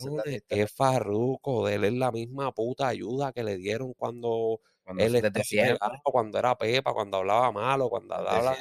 Es 0.49 0.73
Farruko, 0.73 1.69
de 1.69 1.77
él 1.77 1.85
es 1.85 1.93
la 1.93 2.11
misma 2.11 2.51
puta 2.53 2.89
ayuda 2.89 3.33
que 3.33 3.45
le 3.45 3.57
dieron 3.57 3.95
cuando 3.95 4.61
cuando 4.83 5.05
él 5.05 5.15
este, 5.17 5.79
cuando 6.05 6.39
era 6.39 6.57
Pepa, 6.57 6.93
cuando 6.93 7.19
hablaba 7.19 7.53
malo, 7.53 7.89
cuando 7.89 8.15
hablaba 8.15 8.57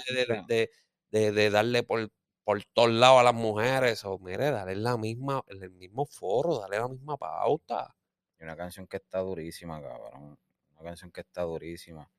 de, 0.48 0.70
de, 1.10 1.32
de, 1.32 1.50
darle 1.50 1.84
por, 1.84 2.12
por 2.44 2.64
todos 2.74 2.92
lados 2.92 3.20
a 3.20 3.24
las 3.24 3.34
mujeres, 3.34 4.06
o 4.06 4.20
mire, 4.20 4.52
darle 4.52 4.76
la 4.76 4.98
misma, 4.98 5.44
el 5.48 5.70
mismo 5.72 6.06
foro, 6.06 6.60
darle 6.60 6.80
la 6.80 6.88
misma 6.88 7.18
pauta. 7.18 7.96
Y 8.40 8.44
una 8.44 8.56
canción 8.56 8.88
que 8.88 8.98
está 8.98 9.20
durísima, 9.20 9.82
cabrón. 9.82 10.38
Una 10.76 10.84
canción 10.84 11.12
que 11.12 11.22
está 11.22 11.42
durísima. 11.44 12.10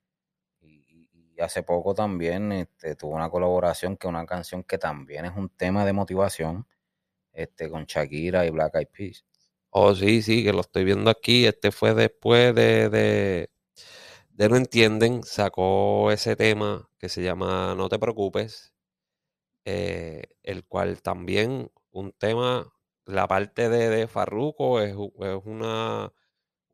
Y, 0.61 1.09
y, 1.35 1.41
hace 1.41 1.63
poco 1.63 1.95
también 1.95 2.53
este, 2.53 2.95
tuvo 2.95 3.15
una 3.15 3.29
colaboración 3.31 3.97
que 3.97 4.07
una 4.07 4.25
canción 4.27 4.63
que 4.63 4.79
también 4.79 5.25
es 5.25 5.33
un 5.35 5.49
tema 5.49 5.85
de 5.85 5.93
motivación 5.93 6.69
este, 7.33 7.69
con 7.69 7.85
Shakira 7.87 8.47
y 8.47 8.51
Black 8.51 8.77
Eyed 8.77 8.89
Peas. 8.89 9.25
Oh, 9.71 9.95
sí, 9.95 10.23
sí, 10.23 10.45
que 10.45 10.53
lo 10.53 10.61
estoy 10.61 10.85
viendo 10.85 11.11
aquí. 11.11 11.47
Este 11.47 11.73
fue 11.73 11.95
después 11.95 12.55
de, 12.55 12.91
de 12.91 13.51
No 14.49 14.57
Entienden 14.57 15.23
sacó 15.23 16.11
ese 16.11 16.37
tema 16.37 16.89
que 16.99 17.09
se 17.09 17.23
llama 17.23 17.75
No 17.77 17.89
te 17.89 17.99
preocupes, 17.99 18.75
eh, 19.65 20.25
el 20.43 20.65
cual 20.67 21.03
también 21.03 21.71
un 21.93 22.13
tema, 22.13 22.73
la 23.07 23.29
parte 23.29 23.69
de, 23.69 23.89
de 23.91 24.09
Farruko 24.09 24.81
es, 24.81 24.93
es 24.93 25.39
una 25.45 26.13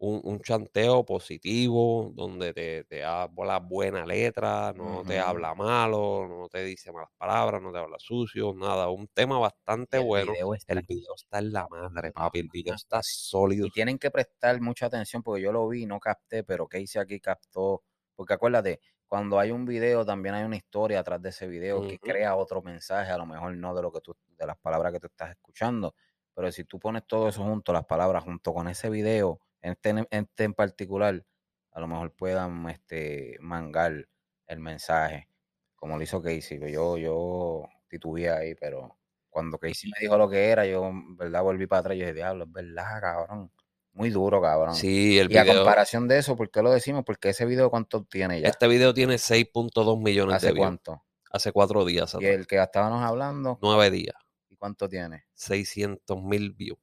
un, 0.01 0.41
chanteo 0.41 1.05
positivo, 1.05 2.13
donde 2.15 2.53
te, 2.55 2.85
te 2.85 3.05
habla 3.05 3.59
buena 3.59 4.07
letra, 4.07 4.73
no 4.73 5.03
te 5.05 5.19
habla 5.19 5.55
malo, 5.55 6.27
no 6.29 6.49
te 6.49 6.63
dice 6.65 6.93
malas 6.93 7.11
palabras, 7.17 7.61
no 7.61 7.73
te 7.73 7.79
habla 7.79 7.97
sucio, 7.99 8.55
nada. 8.55 8.89
Un 8.91 9.09
tema 9.09 9.39
bastante 9.39 9.99
bueno. 9.99 10.33
el 10.67 10.83
video 10.83 11.15
está 11.15 11.39
en 11.39 11.53
la 11.53 11.67
madre, 11.69 12.13
papi. 12.13 12.39
El 12.41 12.49
video 12.49 12.75
está 12.75 13.01
sólido. 13.03 13.67
Y 13.67 13.71
tienen 13.71 13.99
que 13.99 14.11
prestar 14.11 14.61
mucha 14.61 14.87
atención 14.87 15.23
porque 15.23 15.43
yo 15.43 15.51
lo 15.53 15.67
vi, 15.69 15.85
no 15.87 15.99
capté, 15.99 16.45
pero 16.45 16.69
hice 16.73 17.01
aquí 17.01 17.19
captó. 17.21 17.83
Porque 18.15 18.35
acuérdate, 18.35 18.81
cuando 19.07 19.39
hay 19.41 19.51
un 19.51 19.65
video 19.65 20.05
también 20.05 20.35
hay 20.37 20.45
una 20.45 20.57
historia 20.57 21.01
atrás 21.01 21.21
de 21.21 21.31
ese 21.31 21.49
video 21.49 21.83
que 21.83 21.99
crea 21.99 22.37
otro 22.37 22.63
mensaje, 22.63 23.11
a 23.11 23.19
lo 23.19 23.27
mejor 23.27 23.57
no 23.57 23.75
de 23.75 23.83
lo 23.83 23.91
que 23.91 24.01
tú, 24.01 24.17
de 24.37 24.47
las 24.47 24.59
palabras 24.59 24.93
que 24.93 25.01
tú 25.01 25.07
estás 25.09 25.31
escuchando. 25.31 25.95
Pero 26.35 26.53
si 26.53 26.63
tú 26.65 26.79
pones 26.79 27.05
todo 27.05 27.29
eso 27.29 27.43
junto, 27.43 27.73
las 27.73 27.85
palabras 27.85 28.23
junto 28.23 28.55
con 28.55 28.69
ese 28.69 28.91
video, 28.91 29.41
este, 29.63 30.07
este, 30.11 30.45
en 30.45 30.55
particular, 30.55 31.25
a 31.73 31.81
lo 31.81 31.89
mejor 31.89 32.13
puedan 32.13 32.69
este, 32.69 33.37
mangar 33.41 34.09
el 34.47 34.61
mensaje, 34.61 35.29
como 35.75 35.97
lo 35.97 36.03
hizo 36.03 36.23
Casey. 36.23 36.59
Yo, 36.73 36.97
yo 36.97 37.65
titubeé 37.89 38.31
ahí, 38.31 38.55
pero 38.55 38.99
cuando 39.29 39.59
Casey 39.59 39.91
me 39.91 40.01
dijo 40.01 40.17
lo 40.17 40.29
que 40.29 40.49
era, 40.49 40.67
yo, 40.67 40.91
verdad, 41.17 41.43
volví 41.43 41.67
para 41.67 41.81
atrás 41.81 41.97
y 41.97 42.01
dije, 42.01 42.15
diablo, 42.15 42.45
es 42.45 42.53
verdad, 42.53 43.01
cabrón. 43.01 43.53
Muy 43.93 44.11
duro, 44.11 44.41
cabrón. 44.41 44.75
Sí, 44.75 45.19
el 45.19 45.33
y 45.33 45.37
a 45.39 45.45
comparación 45.45 46.07
de 46.07 46.19
eso, 46.19 46.37
¿por 46.37 46.51
qué 46.51 46.63
lo 46.63 46.71
decimos? 46.71 47.03
Porque 47.05 47.31
ese 47.31 47.45
video, 47.47 47.69
¿cuánto 47.69 48.05
tiene 48.05 48.41
ya? 48.41 48.49
Este 48.49 48.69
video 48.69 48.95
tiene 48.95 49.17
6.2 49.17 50.01
millones 50.01 50.37
¿Hace 50.37 50.49
de 50.49 50.53
views. 50.53 50.65
cuánto? 50.65 51.05
Hace 51.33 51.53
cuatro 51.53 51.85
días. 51.85 52.17
¿Y 52.21 52.27
el 52.27 52.47
que 52.47 52.63
estábamos 52.63 53.03
hablando? 53.03 53.59
Nueve 53.61 53.91
días. 53.91 54.15
¿Y 54.49 54.57
cuánto 54.57 54.89
tiene? 54.89 55.25
600 55.35 56.23
mil 56.23 56.53
views. 56.53 56.79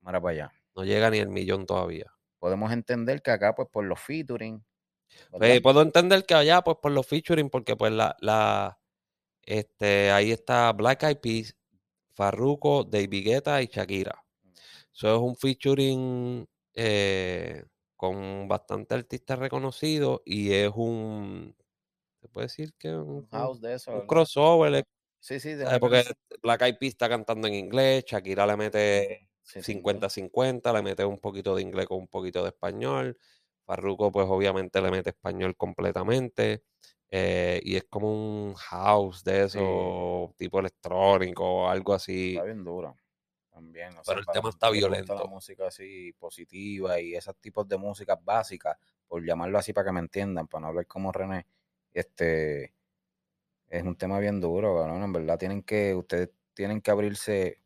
Mira 0.00 0.20
para 0.20 0.32
allá. 0.32 0.52
No 0.74 0.84
llega 0.84 1.08
ni 1.08 1.18
el 1.18 1.28
millón 1.28 1.66
todavía 1.66 2.15
podemos 2.46 2.70
entender 2.70 3.22
que 3.22 3.32
acá, 3.32 3.56
pues 3.56 3.68
por 3.72 3.84
los 3.84 3.98
featuring. 3.98 4.64
Pues, 5.32 5.60
puedo 5.60 5.82
entender 5.82 6.24
que 6.24 6.34
allá, 6.34 6.62
pues 6.62 6.76
por 6.80 6.92
los 6.92 7.04
featuring, 7.04 7.50
porque 7.50 7.74
pues 7.74 7.90
la, 7.90 8.14
la, 8.20 8.78
este, 9.42 10.12
ahí 10.12 10.30
está 10.30 10.72
Black 10.72 11.02
Eyed 11.02 11.18
Peas, 11.18 11.56
Farruko, 12.14 12.84
David 12.84 13.24
Guetta 13.24 13.60
y 13.60 13.66
Shakira. 13.66 14.24
Eso 14.94 15.16
es 15.16 15.20
un 15.20 15.34
featuring 15.34 16.46
eh, 16.72 17.64
con 17.96 18.46
bastante 18.46 18.94
artistas 18.94 19.40
reconocidos 19.40 20.20
y 20.24 20.52
es 20.52 20.70
un, 20.72 21.52
se 22.20 22.28
puede 22.28 22.46
decir 22.46 22.74
que 22.78 22.94
un, 22.94 23.26
house 23.26 23.60
de 23.60 23.74
eso, 23.74 23.90
un 23.90 24.06
crossover. 24.06 24.84
Sí, 25.18 25.40
sí, 25.40 25.56
porque 25.80 26.04
Black 26.40 26.62
Eyed 26.62 26.78
Peas 26.78 26.90
está 26.90 27.08
cantando 27.08 27.48
en 27.48 27.54
inglés, 27.54 28.04
Shakira 28.06 28.46
le 28.46 28.56
mete 28.56 29.25
50-50, 29.46 30.72
le 30.72 30.82
mete 30.82 31.04
un 31.04 31.18
poquito 31.18 31.54
de 31.54 31.62
inglés 31.62 31.86
con 31.86 31.98
un 31.98 32.08
poquito 32.08 32.42
de 32.42 32.48
español. 32.48 33.18
Farruko, 33.64 34.12
pues 34.12 34.26
obviamente 34.28 34.80
le 34.80 34.90
mete 34.90 35.10
español 35.10 35.56
completamente. 35.56 36.64
Eh, 37.08 37.60
y 37.62 37.76
es 37.76 37.84
como 37.84 38.10
un 38.12 38.54
house 38.54 39.22
de 39.22 39.44
eso, 39.44 40.34
tipo 40.36 40.58
electrónico 40.58 41.44
o 41.44 41.68
algo 41.68 41.94
así. 41.94 42.30
Está 42.30 42.44
bien 42.44 42.64
duro. 42.64 42.96
También. 43.50 43.90
Pero 44.06 44.20
el 44.20 44.26
tema 44.26 44.50
está 44.50 44.70
violento. 44.70 45.14
La 45.14 45.24
música 45.24 45.68
así 45.68 46.12
positiva 46.18 47.00
y 47.00 47.14
esos 47.14 47.36
tipos 47.36 47.66
de 47.68 47.78
música 47.78 48.18
básicas, 48.22 48.76
por 49.06 49.24
llamarlo 49.24 49.58
así 49.58 49.72
para 49.72 49.86
que 49.86 49.92
me 49.92 50.00
entiendan, 50.00 50.46
para 50.46 50.62
no 50.62 50.68
hablar 50.68 50.86
como 50.86 51.12
René. 51.12 51.46
Este 51.92 52.74
es 53.68 53.82
un 53.82 53.96
tema 53.96 54.18
bien 54.18 54.40
duro. 54.40 54.84
En 54.84 55.12
verdad 55.12 55.38
tienen 55.38 55.62
que, 55.62 55.94
ustedes 55.94 56.30
tienen 56.54 56.80
que 56.80 56.90
abrirse 56.90 57.60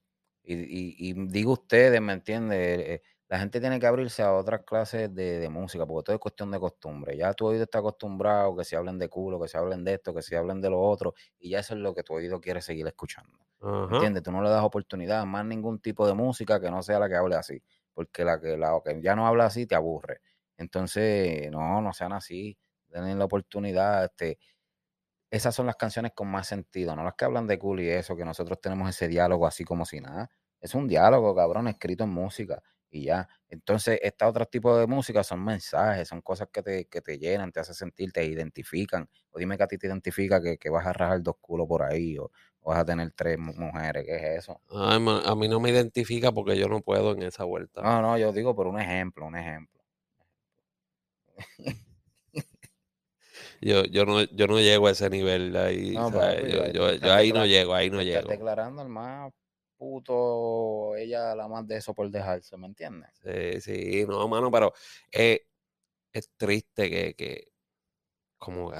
y, 0.55 1.13
digo 1.29 1.53
ustedes, 1.53 2.01
¿me 2.01 2.13
entiendes? 2.13 2.59
Eh, 2.59 3.03
la 3.29 3.39
gente 3.39 3.61
tiene 3.61 3.79
que 3.79 3.87
abrirse 3.87 4.23
a 4.23 4.33
otras 4.33 4.63
clases 4.65 5.15
de, 5.15 5.49
música, 5.49 5.87
porque 5.87 6.07
todo 6.07 6.17
es 6.17 6.21
cuestión 6.21 6.51
de 6.51 6.59
costumbre. 6.59 7.17
Ya 7.17 7.33
tu 7.33 7.47
oído 7.47 7.63
está 7.63 7.79
acostumbrado 7.79 8.57
que 8.57 8.65
se 8.65 8.77
hablen 8.77 8.99
de 8.99 9.09
culo, 9.09 9.41
que 9.41 9.47
se 9.47 9.57
hablen 9.57 9.85
de 9.85 9.95
esto, 9.95 10.13
que 10.13 10.21
se 10.21 10.37
hablen 10.37 10.61
de 10.61 10.69
lo 10.69 10.81
otro, 10.81 11.15
y 11.39 11.51
ya 11.51 11.61
eso 11.61 11.75
es 11.75 11.81
lo 11.81 11.95
que 11.95 12.03
tu 12.03 12.15
oído 12.15 12.41
quiere 12.41 12.61
seguir 12.61 12.87
escuchando. 12.89 13.39
¿Me 13.61 13.95
entiendes? 13.95 14.23
Tú 14.23 14.33
no 14.33 14.43
le 14.43 14.49
das 14.49 14.65
oportunidad 14.65 15.21
a 15.21 15.27
más 15.27 15.45
ningún 15.45 15.81
tipo 15.81 16.07
de 16.07 16.15
música 16.15 16.61
que 16.61 16.71
no 16.71 16.83
sea 16.83 16.99
la 16.99 17.09
que 17.09 17.15
hable 17.15 17.37
así, 17.37 17.63
porque 17.95 18.25
la 18.25 18.41
que, 18.41 18.57
la 18.57 18.81
que 18.85 19.01
ya 19.01 19.15
no 19.15 19.27
habla 19.29 19.47
así 19.47 19.67
te 19.67 19.77
aburre. 19.77 20.21
Entonces, 20.57 21.51
no, 21.53 21.81
no 21.81 21.93
sean 21.93 22.13
así, 22.13 22.59
denle 22.89 23.15
la 23.15 23.27
oportunidad, 23.27 24.07
este, 24.07 24.39
esas 25.31 25.55
son 25.55 25.67
las 25.67 25.77
canciones 25.77 26.13
con 26.15 26.29
más 26.29 26.49
sentido, 26.49 26.97
no 26.97 27.05
las 27.05 27.15
que 27.15 27.25
hablan 27.25 27.47
de 27.47 27.59
cool 27.59 27.81
y 27.81 27.89
eso, 27.89 28.17
que 28.17 28.25
nosotros 28.25 28.61
tenemos 28.61 28.91
ese 28.91 29.07
diálogo 29.07 29.47
así 29.47 29.65
como 29.65 29.85
si 29.85 30.01
nada. 30.01 30.29
Es 30.61 30.75
un 30.75 30.87
diálogo, 30.87 31.35
cabrón, 31.35 31.69
escrito 31.69 32.05
en 32.05 32.11
música 32.11 32.63
y 32.91 33.05
ya. 33.05 33.29
Entonces, 33.49 33.99
este 34.03 34.25
otro 34.25 34.47
tipo 34.47 34.77
de 34.77 34.87
música 34.87 35.23
son 35.25 35.45
mensajes, 35.45 36.09
son 36.09 36.21
cosas 36.21 36.49
que 36.53 36.63
te, 36.63 36.85
que 36.87 37.01
te 37.01 37.19
llenan, 37.19 37.53
te 37.53 37.61
hacen 37.61 37.75
sentir, 37.75 38.13
te 38.13 38.25
identifican. 38.25 39.09
O 39.31 39.39
dime 39.39 39.57
que 39.57 39.63
a 39.63 39.67
ti 39.67 39.79
te 39.79 39.87
identifica 39.87 40.41
que, 40.41 40.71
vas 40.71 40.87
a 40.87 40.93
rajar 40.93 41.23
dos 41.23 41.37
culos 41.41 41.67
por 41.67 41.83
ahí 41.83 42.19
o, 42.19 42.31
vas 42.63 42.79
a 42.79 42.85
tener 42.85 43.11
tres 43.13 43.39
mujeres, 43.39 44.05
¿qué 44.05 44.17
es 44.17 44.39
eso? 44.41 44.61
a 44.71 45.35
mí 45.35 45.49
no 45.49 45.61
me 45.61 45.71
identifica 45.71 46.31
porque 46.31 46.59
yo 46.59 46.69
no 46.69 46.83
puedo 46.83 47.13
en 47.13 47.23
esa 47.23 47.45
vuelta. 47.45 47.81
No, 47.83 48.03
no, 48.03 48.19
yo 48.19 48.33
digo 48.33 48.55
por 48.55 48.67
un 48.67 48.79
ejemplo, 48.79 49.27
un 49.27 49.37
ejemplo. 49.37 49.81
yo, 53.61 53.85
yo, 53.85 54.05
no, 54.05 54.23
yo 54.23 54.47
no 54.47 54.59
llego 54.59 54.89
a 54.89 54.91
ese 54.91 55.09
nivel 55.09 55.57
ahí. 55.57 55.95
yo, 55.95 56.93
yo, 56.97 57.13
ahí 57.13 57.33
no 57.33 57.47
llego, 57.47 57.75
ahí 57.75 57.91
no 57.91 58.03
llego. 58.03 58.29
declarando 58.29 58.83
el 58.83 58.89
más 58.89 59.33
puto, 59.81 60.95
ella 60.95 61.35
la 61.35 61.49
más 61.49 61.67
de 61.67 61.79
eso 61.79 61.95
por 61.95 62.11
dejarse, 62.11 62.55
¿me 62.59 62.67
entiendes? 62.67 63.09
Sí, 63.25 63.61
sí, 63.63 64.05
no, 64.07 64.29
mano, 64.29 64.51
pero 64.51 64.75
eh, 65.11 65.47
es 66.13 66.29
triste 66.37 66.91
que, 66.91 67.15
que 67.15 67.53
como 68.37 68.73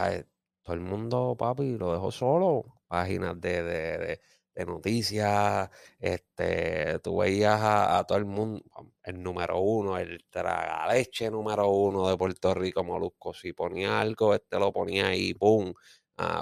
todo 0.63 0.75
el 0.75 0.81
mundo, 0.81 1.35
papi, 1.39 1.79
lo 1.79 1.95
dejó 1.95 2.11
solo. 2.11 2.83
Páginas 2.87 3.41
de, 3.41 3.63
de 3.63 4.21
de 4.55 4.67
noticias, 4.67 5.71
este, 5.99 6.99
tú 7.01 7.19
veías 7.19 7.61
a, 7.63 8.05
todo 8.07 8.19
el 8.19 8.25
mundo, 8.25 8.63
el 9.03 9.23
número 9.23 9.61
uno, 9.61 9.97
el 9.99 10.25
tragaleche 10.29 11.31
número 11.31 11.69
uno 11.71 12.09
de 12.09 12.17
Puerto 12.17 12.55
Rico, 12.55 12.85
Molusco, 12.85 13.33
si 13.33 13.53
ponía 13.53 14.01
algo, 14.01 14.35
este 14.35 14.59
lo 14.59 14.73
ponía 14.73 15.09
ahí, 15.09 15.35
¡pum! 15.35 15.73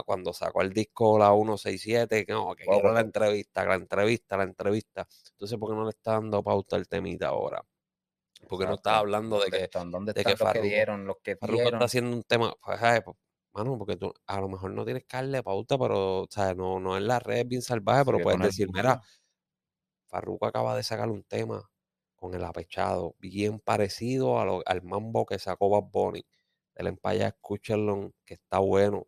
Cuando 0.05 0.33
sacó 0.33 0.63
el 0.63 0.73
disco 0.73 1.19
la 1.19 1.33
167, 1.33 2.27
que 2.27 2.33
no, 2.33 2.55
que 2.55 2.65
quiero 2.65 2.93
la 2.93 3.01
entrevista, 3.01 3.65
la 3.65 3.75
entrevista, 3.75 4.37
la 4.37 4.45
entrevista. 4.45 5.07
Entonces, 5.31 5.59
¿por 5.59 5.71
qué 5.71 5.77
no 5.77 5.85
le 5.85 5.91
está 5.91 6.13
dando 6.13 6.43
pauta 6.43 6.77
el 6.77 6.89
temita 6.89 7.29
ahora? 7.29 7.63
Porque 8.49 8.67
no 8.67 8.75
está 8.75 8.99
hablando 8.99 9.41
de 9.41 9.51
que, 9.51 9.69
¿Dónde 9.73 10.13
de 10.13 10.25
que, 10.25 10.35
que 10.35 10.61
dieron, 10.63 11.07
los 11.07 11.17
que 11.23 11.33
está 11.33 11.85
haciendo 11.85 12.17
un 12.17 12.23
tema, 12.23 12.55
pues, 12.65 12.79
pues 13.05 13.17
mano, 13.53 13.77
porque 13.77 13.97
tú 13.97 14.13
a 14.27 14.41
lo 14.41 14.49
mejor 14.49 14.71
no 14.71 14.85
tienes 14.85 15.05
que 15.05 15.17
darle 15.17 15.43
pauta, 15.43 15.77
pero, 15.77 16.23
o 16.23 16.29
sea, 16.31 16.55
no, 16.55 16.79
no 16.79 16.97
en 16.97 17.09
la 17.09 17.19
red 17.19 17.47
bien 17.47 17.63
salvaje, 17.63 18.05
pero 18.05 18.19
puedes 18.21 18.41
decir, 18.41 18.69
mira, 18.73 19.03
Farruko 20.07 20.47
acaba 20.47 20.77
de 20.77 20.83
sacar 20.83 21.09
un 21.09 21.25
tema 21.25 21.69
con 22.15 22.35
el 22.35 22.45
apechado, 22.45 23.15
bien 23.19 23.61
parecido 23.61 24.41
a 24.41 24.45
lo, 24.45 24.63
al 24.67 24.83
mambo 24.83 25.27
que 25.27 25.39
sacó 25.39 25.69
Bad 25.71 25.91
Bunny. 25.91 26.25
Del 26.75 26.89
empaya, 26.89 27.29
escúchenlo, 27.29 28.13
que 28.25 28.35
está 28.35 28.61
bueno. 28.61 29.08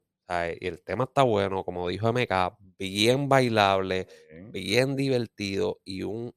Y 0.61 0.67
el 0.67 0.83
tema 0.85 1.05
está 1.05 1.23
bueno, 1.23 1.65
como 1.65 1.89
dijo 1.89 2.09
MK, 2.13 2.57
bien 2.79 3.29
bailable, 3.29 4.07
bien 4.53 4.95
divertido 4.95 5.81
y 5.85 6.05
un, 6.05 6.33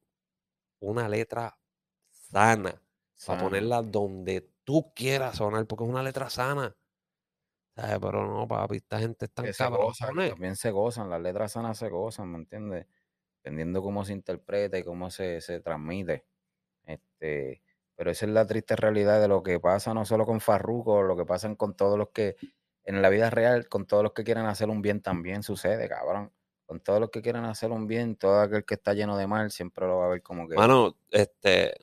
una 0.79 1.09
letra 1.09 1.57
sana, 2.11 2.81
sana, 3.15 3.25
para 3.25 3.37
ponerla 3.39 3.83
donde 3.83 4.49
tú 4.63 4.93
quieras 4.95 5.37
sonar, 5.37 5.67
porque 5.67 5.83
es 5.85 5.89
una 5.91 6.03
letra 6.03 6.29
sana. 6.29 6.75
Pero 7.75 8.25
no, 8.27 8.47
papi, 8.47 8.77
esta 8.77 8.99
gente 8.99 9.25
está 9.25 9.43
tan 9.55 9.77
También 10.29 10.55
se 10.55 10.71
gozan, 10.71 11.09
las 11.09 11.21
letras 11.21 11.53
sanas 11.53 11.77
se 11.77 11.89
gozan, 11.89 12.31
¿me 12.31 12.37
entiendes? 12.39 12.87
Dependiendo 13.43 13.81
cómo 13.81 14.05
se 14.05 14.13
interpreta 14.13 14.77
y 14.77 14.83
cómo 14.83 15.09
se, 15.11 15.41
se 15.41 15.59
transmite. 15.61 16.25
Este, 16.85 17.63
pero 17.95 18.11
esa 18.11 18.25
es 18.25 18.31
la 18.31 18.47
triste 18.47 18.75
realidad 18.75 19.21
de 19.21 19.27
lo 19.29 19.43
que 19.43 19.59
pasa 19.59 19.93
no 19.93 20.05
solo 20.05 20.25
con 20.25 20.41
Farruko, 20.41 21.03
lo 21.03 21.17
que 21.17 21.25
pasa 21.25 21.53
con 21.55 21.75
todos 21.75 21.97
los 21.97 22.09
que, 22.09 22.37
en 22.85 23.01
la 23.01 23.09
vida 23.09 23.29
real, 23.29 23.67
con 23.67 23.85
todos 23.85 24.03
los 24.03 24.13
que 24.13 24.23
quieren 24.23 24.45
hacer 24.45 24.69
un 24.69 24.81
bien 24.81 25.01
también 25.01 25.43
sucede, 25.43 25.87
cabrón. 25.87 26.31
Con 26.65 26.79
todos 26.79 26.99
los 26.99 27.09
que 27.09 27.21
quieren 27.21 27.45
hacer 27.45 27.71
un 27.71 27.87
bien, 27.87 28.15
todo 28.15 28.39
aquel 28.41 28.65
que 28.65 28.75
está 28.75 28.93
lleno 28.93 29.17
de 29.17 29.27
mal 29.27 29.51
siempre 29.51 29.85
lo 29.85 29.97
va 29.99 30.05
a 30.05 30.09
ver 30.09 30.21
como 30.21 30.47
que. 30.47 30.55
Mano, 30.55 30.95
este. 31.11 31.75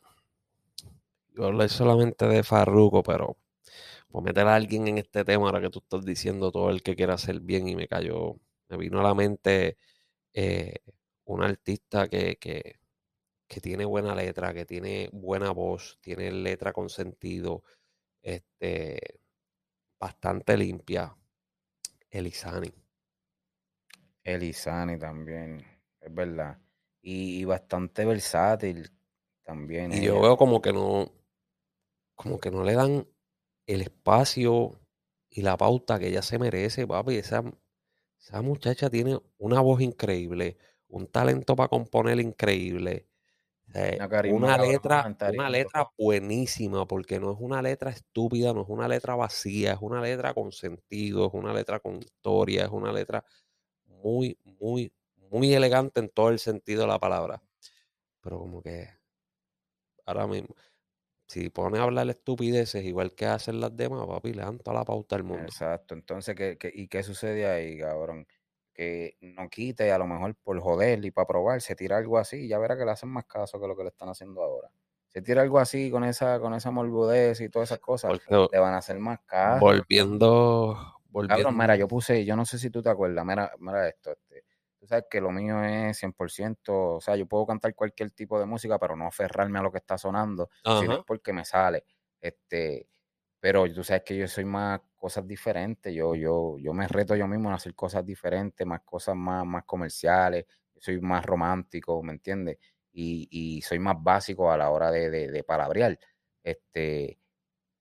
Yo 1.34 1.46
hablé 1.46 1.68
solamente 1.68 2.26
de 2.26 2.42
Farruko, 2.42 3.02
pero 3.02 3.36
pues 4.10 4.24
meter 4.24 4.46
a 4.46 4.56
alguien 4.56 4.88
en 4.88 4.98
este 4.98 5.24
tema 5.24 5.46
ahora 5.46 5.60
que 5.60 5.70
tú 5.70 5.78
estás 5.78 6.04
diciendo 6.04 6.50
todo 6.50 6.70
el 6.70 6.82
que 6.82 6.96
quiera 6.96 7.14
hacer 7.14 7.40
bien 7.40 7.68
y 7.68 7.76
me 7.76 7.86
cayó, 7.86 8.36
me 8.68 8.76
vino 8.76 9.00
a 9.00 9.04
la 9.04 9.14
mente 9.14 9.78
eh, 10.34 10.74
un 11.24 11.42
artista 11.42 12.08
que, 12.08 12.36
que, 12.36 12.80
que, 13.46 13.60
tiene 13.60 13.84
buena 13.84 14.14
letra, 14.14 14.52
que 14.52 14.66
tiene 14.66 15.08
buena 15.12 15.52
voz, 15.52 15.98
tiene 16.00 16.32
letra 16.32 16.72
con 16.72 16.88
sentido, 16.90 17.62
este, 18.22 19.20
bastante 20.00 20.56
limpia, 20.56 21.14
Elizani. 22.10 22.72
Elizani 24.24 24.98
también, 24.98 25.64
es 26.00 26.14
verdad. 26.14 26.58
y, 27.02 27.44
bastante 27.44 28.04
versátil 28.04 28.90
también. 29.42 29.92
Y 29.92 30.02
yo 30.02 30.20
veo 30.20 30.36
como 30.36 30.60
que 30.60 30.72
no, 30.72 31.12
como 32.14 32.38
que 32.38 32.50
no 32.50 32.64
le 32.64 32.74
dan 32.74 33.06
el 33.66 33.82
espacio 33.82 34.80
y 35.28 35.42
la 35.42 35.56
pauta 35.56 35.98
que 35.98 36.08
ella 36.08 36.22
se 36.22 36.38
merece, 36.38 36.86
papi. 36.86 37.16
Esa, 37.16 37.44
esa 38.18 38.42
muchacha 38.42 38.90
tiene 38.90 39.18
una 39.38 39.60
voz 39.60 39.80
increíble, 39.80 40.56
un 40.88 41.06
talento 41.06 41.56
para 41.56 41.68
componer 41.68 42.20
increíble. 42.20 43.06
Una, 44.32 44.58
letra, 44.58 45.16
una 45.32 45.48
letra 45.48 45.90
buenísima, 45.96 46.86
porque 46.86 47.20
no 47.20 47.32
es 47.32 47.38
una 47.40 47.62
letra 47.62 47.90
estúpida, 47.90 48.52
no 48.52 48.62
es 48.62 48.68
una 48.68 48.88
letra 48.88 49.14
vacía, 49.14 49.72
es 49.72 49.78
una 49.80 50.00
letra 50.00 50.34
con 50.34 50.52
sentido, 50.52 51.26
es 51.26 51.34
una 51.34 51.54
letra 51.54 51.80
con 51.80 51.96
historia, 51.96 52.64
es 52.64 52.70
una 52.70 52.92
letra 52.92 53.24
muy, 53.86 54.38
muy, 54.60 54.92
muy 55.30 55.54
elegante 55.54 56.00
en 56.00 56.08
todo 56.08 56.30
el 56.30 56.38
sentido 56.38 56.82
de 56.82 56.88
la 56.88 56.98
palabra. 56.98 57.42
Pero 58.20 58.38
como 58.38 58.62
que 58.62 58.88
ahora 60.06 60.26
mismo, 60.26 60.54
si 61.26 61.48
pone 61.48 61.78
a 61.78 61.84
hablar 61.84 62.10
estupideces 62.10 62.84
igual 62.84 63.14
que 63.14 63.26
hacen 63.26 63.60
las 63.60 63.76
demás, 63.76 64.06
papi, 64.06 64.34
le 64.34 64.42
dan 64.42 64.58
toda 64.58 64.78
la 64.78 64.84
pauta 64.84 65.16
al 65.16 65.22
mundo. 65.22 65.44
Exacto. 65.44 65.94
Entonces, 65.94 66.34
¿qué, 66.34 66.58
y 66.74 66.88
qué 66.88 67.02
sucede 67.02 67.46
ahí, 67.46 67.78
cabrón? 67.78 68.26
Que 68.80 69.18
no 69.20 69.46
quite, 69.50 69.92
a 69.92 69.98
lo 69.98 70.06
mejor 70.06 70.34
por 70.36 70.58
joder 70.58 71.04
y 71.04 71.10
para 71.10 71.26
probar, 71.26 71.60
se 71.60 71.76
tira 71.76 71.98
algo 71.98 72.16
así, 72.16 72.46
y 72.46 72.48
ya 72.48 72.58
verá 72.58 72.78
que 72.78 72.86
le 72.86 72.92
hacen 72.92 73.10
más 73.10 73.26
caso 73.26 73.60
que 73.60 73.68
lo 73.68 73.76
que 73.76 73.82
le 73.82 73.90
están 73.90 74.08
haciendo 74.08 74.42
ahora. 74.42 74.70
Se 75.08 75.20
tira 75.20 75.42
algo 75.42 75.58
así 75.58 75.90
con 75.90 76.02
esa, 76.02 76.40
con 76.40 76.54
esa 76.54 76.70
morbudez 76.70 77.42
y 77.42 77.50
todas 77.50 77.68
esas 77.68 77.80
cosas, 77.80 78.18
le 78.30 78.58
van 78.58 78.72
a 78.72 78.78
hacer 78.78 78.98
más 78.98 79.20
caso. 79.26 79.60
Volviendo, 79.60 80.98
volviendo. 81.10 81.44
Cabrón, 81.44 81.58
mira, 81.58 81.76
yo 81.76 81.86
puse, 81.88 82.24
yo 82.24 82.34
no 82.36 82.46
sé 82.46 82.58
si 82.58 82.70
tú 82.70 82.80
te 82.80 82.88
acuerdas, 82.88 83.22
mira, 83.22 83.52
mira 83.58 83.86
esto, 83.86 84.12
este, 84.12 84.44
tú 84.78 84.86
sabes 84.86 85.04
que 85.10 85.20
lo 85.20 85.30
mío 85.30 85.62
es 85.62 86.02
100%, 86.02 86.56
o 86.96 87.00
sea, 87.02 87.16
yo 87.16 87.26
puedo 87.26 87.44
cantar 87.44 87.74
cualquier 87.74 88.12
tipo 88.12 88.40
de 88.40 88.46
música, 88.46 88.78
pero 88.78 88.96
no 88.96 89.08
aferrarme 89.08 89.58
a 89.58 89.62
lo 89.62 89.70
que 89.70 89.76
está 89.76 89.98
sonando, 89.98 90.48
sino 90.80 91.04
porque 91.04 91.34
me 91.34 91.44
sale. 91.44 91.84
Este, 92.18 92.86
pero 93.40 93.72
tú 93.72 93.82
sabes 93.82 94.02
que 94.04 94.16
yo 94.16 94.28
soy 94.28 94.44
más 94.44 94.80
cosas 94.96 95.26
diferentes, 95.26 95.92
yo, 95.94 96.14
yo, 96.14 96.58
yo 96.58 96.74
me 96.74 96.86
reto 96.86 97.16
yo 97.16 97.26
mismo 97.26 97.50
a 97.50 97.54
hacer 97.54 97.74
cosas 97.74 98.04
diferentes, 98.04 98.66
más 98.66 98.82
cosas 98.82 99.16
más, 99.16 99.46
más 99.46 99.64
comerciales, 99.64 100.44
soy 100.78 101.00
más 101.00 101.24
romántico, 101.24 102.02
¿me 102.02 102.12
entiendes? 102.12 102.58
Y, 102.92 103.28
y, 103.30 103.62
soy 103.62 103.78
más 103.78 103.96
básico 103.98 104.50
a 104.50 104.56
la 104.56 104.70
hora 104.70 104.90
de, 104.90 105.10
de, 105.10 105.30
de 105.30 105.44
palabrear. 105.44 105.98
Este, 106.42 107.18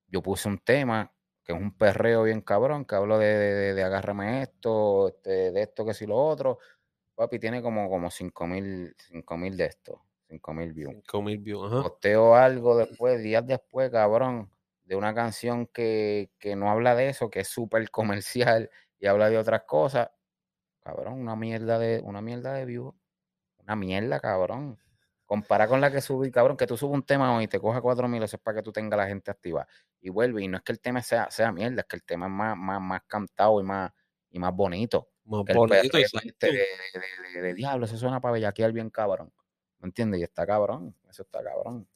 yo 0.07 0.21
puse 0.21 0.47
un 0.47 0.59
tema 0.59 1.11
que 1.43 1.53
es 1.53 1.59
un 1.59 1.75
perreo 1.75 2.23
bien 2.23 2.41
cabrón, 2.41 2.85
que 2.85 2.95
hablo 2.95 3.17
de, 3.17 3.25
de, 3.25 3.73
de 3.73 3.83
agárrame 3.83 4.43
esto, 4.43 5.09
este, 5.09 5.51
de 5.51 5.61
esto 5.63 5.83
que 5.85 5.93
si 5.93 6.05
lo 6.05 6.15
otro, 6.15 6.59
Papi 7.15 7.39
tiene 7.39 7.61
como, 7.61 7.89
como 7.89 8.09
5 8.09 8.47
mil 8.47 8.95
de 9.57 9.65
esto, 9.65 10.05
5 10.29 10.53
mil 10.53 10.73
views. 10.73 10.93
5 10.93 11.21
mil 11.21 11.37
views, 11.39 11.65
ajá. 11.65 11.83
Posteo 11.83 12.35
algo 12.35 12.77
después, 12.77 13.21
días 13.21 13.45
después, 13.45 13.89
cabrón, 13.89 14.49
de 14.89 14.95
una 14.95 15.13
canción 15.13 15.67
que, 15.67 16.31
que 16.39 16.55
no 16.55 16.71
habla 16.71 16.95
de 16.95 17.09
eso, 17.09 17.29
que 17.29 17.41
es 17.41 17.47
súper 17.47 17.91
comercial 17.91 18.71
y 18.97 19.05
habla 19.05 19.29
de 19.29 19.37
otras 19.37 19.61
cosas. 19.67 20.09
Cabrón, 20.79 21.21
una 21.21 21.35
mierda 21.35 21.77
de, 21.77 22.01
una 22.03 22.23
mierda 22.23 22.53
de 22.53 22.65
views. 22.65 22.95
Una 23.59 23.75
mierda, 23.75 24.19
cabrón. 24.19 24.79
Compara 25.27 25.67
con 25.67 25.79
la 25.79 25.91
que 25.91 26.01
subí, 26.01 26.31
cabrón, 26.31 26.57
que 26.57 26.65
tú 26.65 26.75
subes 26.75 26.95
un 26.95 27.03
tema 27.03 27.37
hoy 27.37 27.43
y 27.43 27.47
te 27.47 27.59
coja 27.59 27.81
4 27.81 28.07
mil, 28.07 28.23
eso 28.23 28.37
es 28.37 28.41
para 28.41 28.57
que 28.57 28.63
tú 28.63 28.71
tengas 28.71 28.97
la 28.97 29.05
gente 29.05 29.29
activa. 29.29 29.67
Y 30.01 30.09
vuelve, 30.09 30.41
y 30.41 30.47
no 30.47 30.57
es 30.57 30.63
que 30.63 30.71
el 30.71 30.79
tema 30.79 31.03
sea, 31.03 31.29
sea 31.29 31.51
mierda, 31.51 31.81
es 31.81 31.87
que 31.87 31.95
el 31.95 32.03
tema 32.03 32.25
es 32.25 32.31
más, 32.31 32.57
más, 32.57 32.81
más 32.81 33.01
cantado 33.05 33.61
y 33.61 33.63
más, 33.63 33.91
y 34.31 34.39
más 34.39 34.55
bonito. 34.55 35.09
Más 35.23 35.43
bonito 35.45 35.99
este 35.99 36.67
de, 37.41 37.53
diablo, 37.53 37.85
eso 37.85 37.95
suena 37.95 38.19
para 38.19 38.31
bellaquear 38.31 38.71
bien 38.71 38.89
cabrón. 38.89 39.31
¿Me 39.77 39.85
entiendes? 39.85 40.19
Y 40.19 40.23
está 40.23 40.47
cabrón, 40.47 40.95
eso 41.07 41.21
está 41.21 41.43
cabrón. 41.43 41.87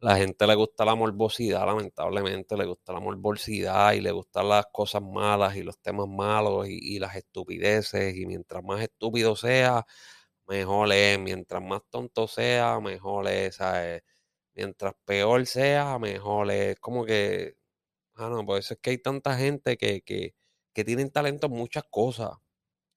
La 0.00 0.16
gente 0.16 0.46
le 0.46 0.54
gusta 0.54 0.84
la 0.84 0.94
morbosidad, 0.94 1.66
lamentablemente, 1.66 2.56
le 2.56 2.64
gusta 2.64 2.92
la 2.94 3.00
morbosidad 3.00 3.92
y 3.92 4.00
le 4.00 4.10
gustan 4.12 4.48
las 4.48 4.66
cosas 4.72 5.02
malas 5.02 5.56
y 5.56 5.62
los 5.62 5.78
temas 5.78 6.08
malos 6.08 6.66
y, 6.68 6.98
las 6.98 7.16
estupideces. 7.16 8.16
Y 8.16 8.26
mientras 8.26 8.64
más 8.64 8.80
estúpido 8.82 9.36
sea, 9.36 9.84
mejor 10.46 10.92
es. 10.92 11.18
Mientras 11.18 11.62
más 11.62 11.82
tonto 11.90 12.28
sea, 12.28 12.80
mejor 12.80 13.28
es. 13.28 13.58
Mientras 14.54 14.94
peor 15.04 15.46
sea, 15.46 15.98
mejor 15.98 16.50
es. 16.50 16.80
Como 16.80 17.04
que, 17.04 17.56
ah, 18.14 18.28
no, 18.30 18.44
por 18.46 18.58
eso 18.58 18.74
es 18.74 18.80
que 18.80 18.90
hay 18.90 18.98
tanta 18.98 19.36
gente 19.36 19.76
que, 19.76 20.02
que, 20.02 20.34
que 20.72 20.84
tienen 20.84 21.10
talento 21.10 21.46
en 21.48 21.52
muchas 21.54 21.84
cosas 21.90 22.30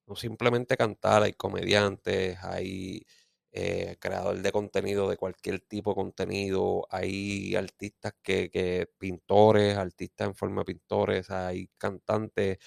no 0.07 0.15
simplemente 0.15 0.77
cantar, 0.77 1.23
hay 1.23 1.33
comediantes, 1.33 2.37
hay 2.43 3.05
eh, 3.53 3.97
creadores 3.99 4.43
de 4.43 4.51
contenido 4.51 5.07
de 5.09 5.17
cualquier 5.17 5.61
tipo 5.61 5.91
de 5.91 5.95
contenido, 5.95 6.87
hay 6.89 7.55
artistas 7.55 8.13
que, 8.23 8.49
que 8.49 8.89
pintores, 8.97 9.77
artistas 9.77 10.27
en 10.29 10.35
forma 10.35 10.61
de 10.61 10.73
pintores, 10.73 11.29
hay 11.29 11.69
cantantes, 11.77 12.57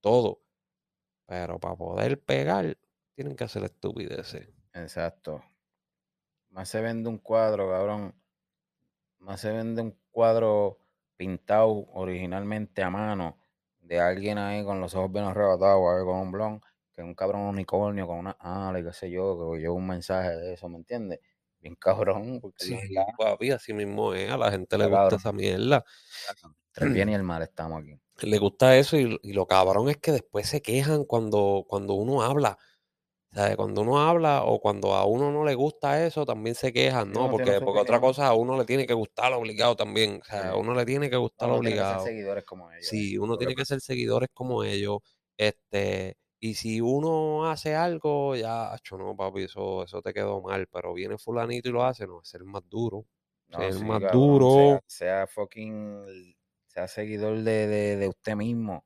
todo. 0.00 0.42
Pero 1.26 1.58
para 1.58 1.76
poder 1.76 2.22
pegar, 2.22 2.78
tienen 3.14 3.34
que 3.34 3.44
hacer 3.44 3.64
estupideces. 3.64 4.48
Exacto. 4.72 5.42
Más 6.50 6.68
se 6.68 6.80
vende 6.80 7.08
un 7.08 7.18
cuadro, 7.18 7.68
cabrón. 7.68 8.14
Más 9.18 9.40
se 9.40 9.50
vende 9.50 9.82
un 9.82 9.98
cuadro 10.12 10.78
pintado 11.16 11.86
originalmente 11.92 12.82
a 12.82 12.90
mano 12.90 13.38
de 13.80 14.00
alguien 14.00 14.38
ahí 14.38 14.64
con 14.64 14.80
los 14.80 14.94
ojos 14.94 15.12
bien 15.12 15.24
arrebatados, 15.24 16.04
con 16.04 16.18
un 16.18 16.32
blon, 16.32 16.60
que 16.96 17.02
un 17.02 17.14
cabrón 17.14 17.42
unicornio 17.42 18.06
con 18.06 18.18
una 18.18 18.36
ala 18.40 18.80
y 18.80 18.84
qué 18.84 18.92
sé 18.94 19.10
yo, 19.10 19.52
que 19.52 19.60
yo 19.60 19.74
un 19.74 19.86
mensaje 19.86 20.30
de 20.30 20.54
eso, 20.54 20.68
¿me 20.68 20.78
entiendes? 20.78 21.20
Bien 21.60 21.76
cabrón. 21.78 22.40
Porque 22.40 22.64
sí, 22.64 22.78
papi, 23.18 23.50
así 23.50 23.74
mismo 23.74 24.14
es, 24.14 24.30
a 24.30 24.38
la 24.38 24.50
gente 24.50 24.78
le 24.78 24.86
gusta 24.86 25.16
esa 25.16 25.32
mierda. 25.32 25.84
El 26.76 26.90
bien 26.90 27.10
y 27.10 27.14
el 27.14 27.22
mal 27.22 27.42
estamos 27.42 27.82
aquí. 27.82 28.00
Le 28.22 28.38
gusta 28.38 28.78
eso 28.78 28.96
y, 28.96 29.18
lo 29.34 29.46
cabrón 29.46 29.90
es 29.90 29.98
que 29.98 30.10
después 30.10 30.48
se 30.48 30.62
quejan 30.62 31.04
cuando, 31.04 31.66
cuando 31.68 31.92
uno 31.94 32.22
habla. 32.22 32.56
O 33.32 33.34
sea, 33.34 33.54
cuando 33.56 33.82
uno 33.82 34.00
habla 34.00 34.44
o 34.44 34.58
cuando 34.58 34.94
a 34.94 35.04
uno 35.04 35.30
no 35.30 35.44
le 35.44 35.54
gusta 35.54 36.06
eso, 36.06 36.24
también 36.24 36.54
se 36.54 36.72
quejan, 36.72 37.12
¿no? 37.12 37.30
porque, 37.30 37.60
porque 37.60 37.80
otra 37.80 38.00
cosa 38.00 38.28
a 38.28 38.32
uno 38.32 38.56
le 38.56 38.64
tiene 38.64 38.86
que 38.86 38.94
gustar 38.94 39.34
obligado 39.34 39.76
también. 39.76 40.20
O 40.22 40.24
sea, 40.24 40.50
a 40.52 40.56
uno 40.56 40.72
le 40.72 40.86
tiene 40.86 41.10
que 41.10 41.16
gustar 41.16 41.50
obligado. 41.50 41.88
Tiene 41.88 41.98
que 41.98 42.04
ser 42.04 42.12
seguidores 42.14 42.44
como 42.44 42.72
ellos. 42.72 42.86
Sí, 42.86 43.18
uno 43.18 43.36
tiene 43.36 43.54
que 43.54 43.66
ser 43.66 43.82
seguidores 43.82 44.30
como 44.32 44.64
ellos. 44.64 45.00
Este, 45.36 46.16
y 46.38 46.54
si 46.54 46.80
uno 46.80 47.50
hace 47.50 47.74
algo, 47.74 48.36
ya, 48.36 48.74
hecho, 48.74 48.98
no, 48.98 49.16
papi, 49.16 49.44
eso, 49.44 49.84
eso 49.84 50.02
te 50.02 50.12
quedó 50.12 50.42
mal. 50.42 50.68
Pero 50.70 50.92
viene 50.92 51.16
fulanito 51.18 51.68
y 51.68 51.72
lo 51.72 51.84
hace, 51.84 52.06
no, 52.06 52.20
es 52.22 52.34
el 52.34 52.44
más 52.44 52.62
duro. 52.68 53.06
es 53.48 53.76
el 53.76 53.84
más 53.84 54.02
duro. 54.12 54.80
Sea, 54.86 55.26
fucking, 55.26 56.36
sea 56.66 56.88
seguidor 56.88 57.42
de, 57.42 57.96
de, 57.96 58.08
usted 58.08 58.36
mismo. 58.36 58.84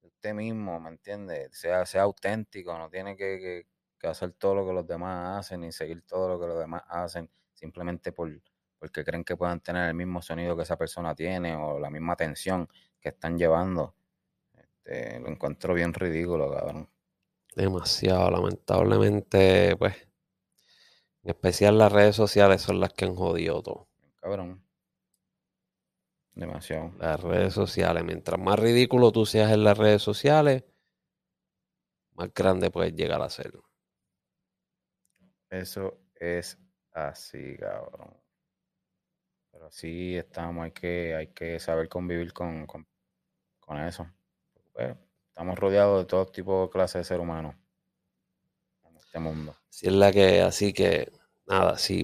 De 0.00 0.08
usted 0.08 0.34
mismo, 0.34 0.80
¿me 0.80 0.90
entiende? 0.90 1.50
Sea, 1.52 1.84
sea 1.84 2.02
auténtico, 2.02 2.76
no 2.78 2.88
tiene 2.88 3.16
que, 3.16 3.66
que, 3.98 4.06
hacer 4.06 4.32
todo 4.32 4.54
lo 4.54 4.66
que 4.66 4.72
los 4.72 4.86
demás 4.86 5.40
hacen 5.40 5.60
ni 5.60 5.72
seguir 5.72 6.02
todo 6.06 6.28
lo 6.28 6.40
que 6.40 6.46
los 6.46 6.58
demás 6.58 6.82
hacen 6.88 7.30
simplemente 7.52 8.12
por, 8.12 8.30
porque 8.78 9.04
creen 9.04 9.24
que 9.24 9.36
puedan 9.36 9.60
tener 9.60 9.88
el 9.88 9.94
mismo 9.94 10.22
sonido 10.22 10.56
que 10.56 10.62
esa 10.62 10.78
persona 10.78 11.14
tiene 11.14 11.54
o 11.54 11.78
la 11.78 11.90
misma 11.90 12.14
atención 12.14 12.66
que 12.98 13.10
están 13.10 13.36
llevando. 13.36 13.94
Este, 14.90 15.20
lo 15.20 15.28
encuentro 15.28 15.74
bien 15.74 15.94
ridículo, 15.94 16.52
cabrón. 16.52 16.88
Demasiado, 17.54 18.30
lamentablemente, 18.30 19.76
pues. 19.76 19.96
En 21.22 21.30
especial 21.30 21.78
las 21.78 21.92
redes 21.92 22.16
sociales 22.16 22.62
son 22.62 22.80
las 22.80 22.92
que 22.92 23.04
han 23.04 23.14
jodido 23.14 23.62
todo. 23.62 23.88
Cabrón. 24.16 24.64
Demasiado. 26.34 26.92
Las 26.98 27.20
redes 27.20 27.54
sociales. 27.54 28.02
Mientras 28.04 28.40
más 28.40 28.58
ridículo 28.58 29.12
tú 29.12 29.26
seas 29.26 29.52
en 29.52 29.62
las 29.62 29.78
redes 29.78 30.02
sociales, 30.02 30.64
más 32.14 32.32
grande 32.34 32.70
puedes 32.70 32.94
llegar 32.94 33.22
a 33.22 33.30
ser. 33.30 33.52
Eso 35.50 36.00
es 36.14 36.58
así, 36.92 37.56
cabrón. 37.58 38.16
Pero 39.52 39.66
así 39.66 40.16
estamos, 40.16 40.64
hay 40.64 40.72
que, 40.72 41.14
hay 41.14 41.26
que 41.28 41.60
saber 41.60 41.88
convivir 41.88 42.32
con, 42.32 42.66
con, 42.66 42.86
con 43.60 43.78
eso. 43.78 44.08
Pues, 44.80 44.96
estamos 45.28 45.58
rodeados 45.58 46.00
de 46.00 46.06
todo 46.06 46.26
tipo 46.26 46.62
de 46.62 46.70
clases 46.70 47.00
de 47.00 47.04
ser 47.04 47.20
humano 47.20 47.54
en 48.84 48.96
este 48.96 49.18
mundo. 49.18 49.54
Sí, 49.68 49.88
es 49.88 49.92
la 49.92 50.10
que, 50.10 50.40
así 50.40 50.72
que, 50.72 51.12
nada, 51.46 51.76
si 51.76 52.02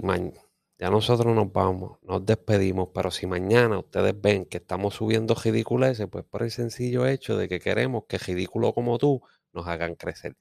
ya 0.77 0.91
nosotros 0.91 1.35
nos 1.35 1.51
vamos, 1.51 1.97
nos 2.03 2.23
despedimos, 2.23 2.89
pero 2.93 3.09
si 3.09 3.25
mañana 3.25 3.79
ustedes 3.79 4.19
ven 4.21 4.45
que 4.45 4.57
estamos 4.57 4.93
subiendo 4.93 5.33
ridiculeces, 5.33 6.07
pues 6.07 6.23
por 6.23 6.43
el 6.43 6.51
sencillo 6.51 7.07
hecho 7.07 7.35
de 7.35 7.49
que 7.49 7.59
queremos 7.59 8.03
que 8.07 8.19
ridículo 8.19 8.73
como 8.73 8.99
tú 8.99 9.21
nos 9.53 9.67
hagan 9.67 9.95
crecer. 9.95 10.37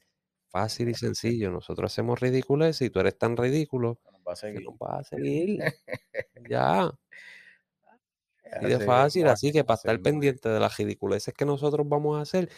Fácil 0.48 0.90
y 0.90 0.94
sencillo, 0.94 1.50
nosotros 1.50 1.90
hacemos 1.90 2.20
ridiculeces 2.20 2.86
y 2.86 2.90
tú 2.90 3.00
eres 3.00 3.16
tan 3.16 3.36
ridículo 3.38 3.98
nos 4.12 4.20
va 4.28 4.32
a 4.32 4.36
seguir. 4.36 4.62
nos 4.62 4.74
va 4.74 4.98
a 4.98 5.04
seguir. 5.04 5.58
ya. 6.50 6.92
Y 8.60 8.66
de 8.66 8.80
fácil, 8.80 9.26
así 9.28 9.52
que 9.52 9.64
para 9.64 9.76
estar 9.76 10.00
pendiente 10.00 10.48
de 10.48 10.60
las 10.60 10.76
ridiculeces 10.76 11.34
que 11.34 11.44
nosotros 11.44 11.88
vamos 11.88 12.18
a 12.18 12.22
hacer, 12.22 12.48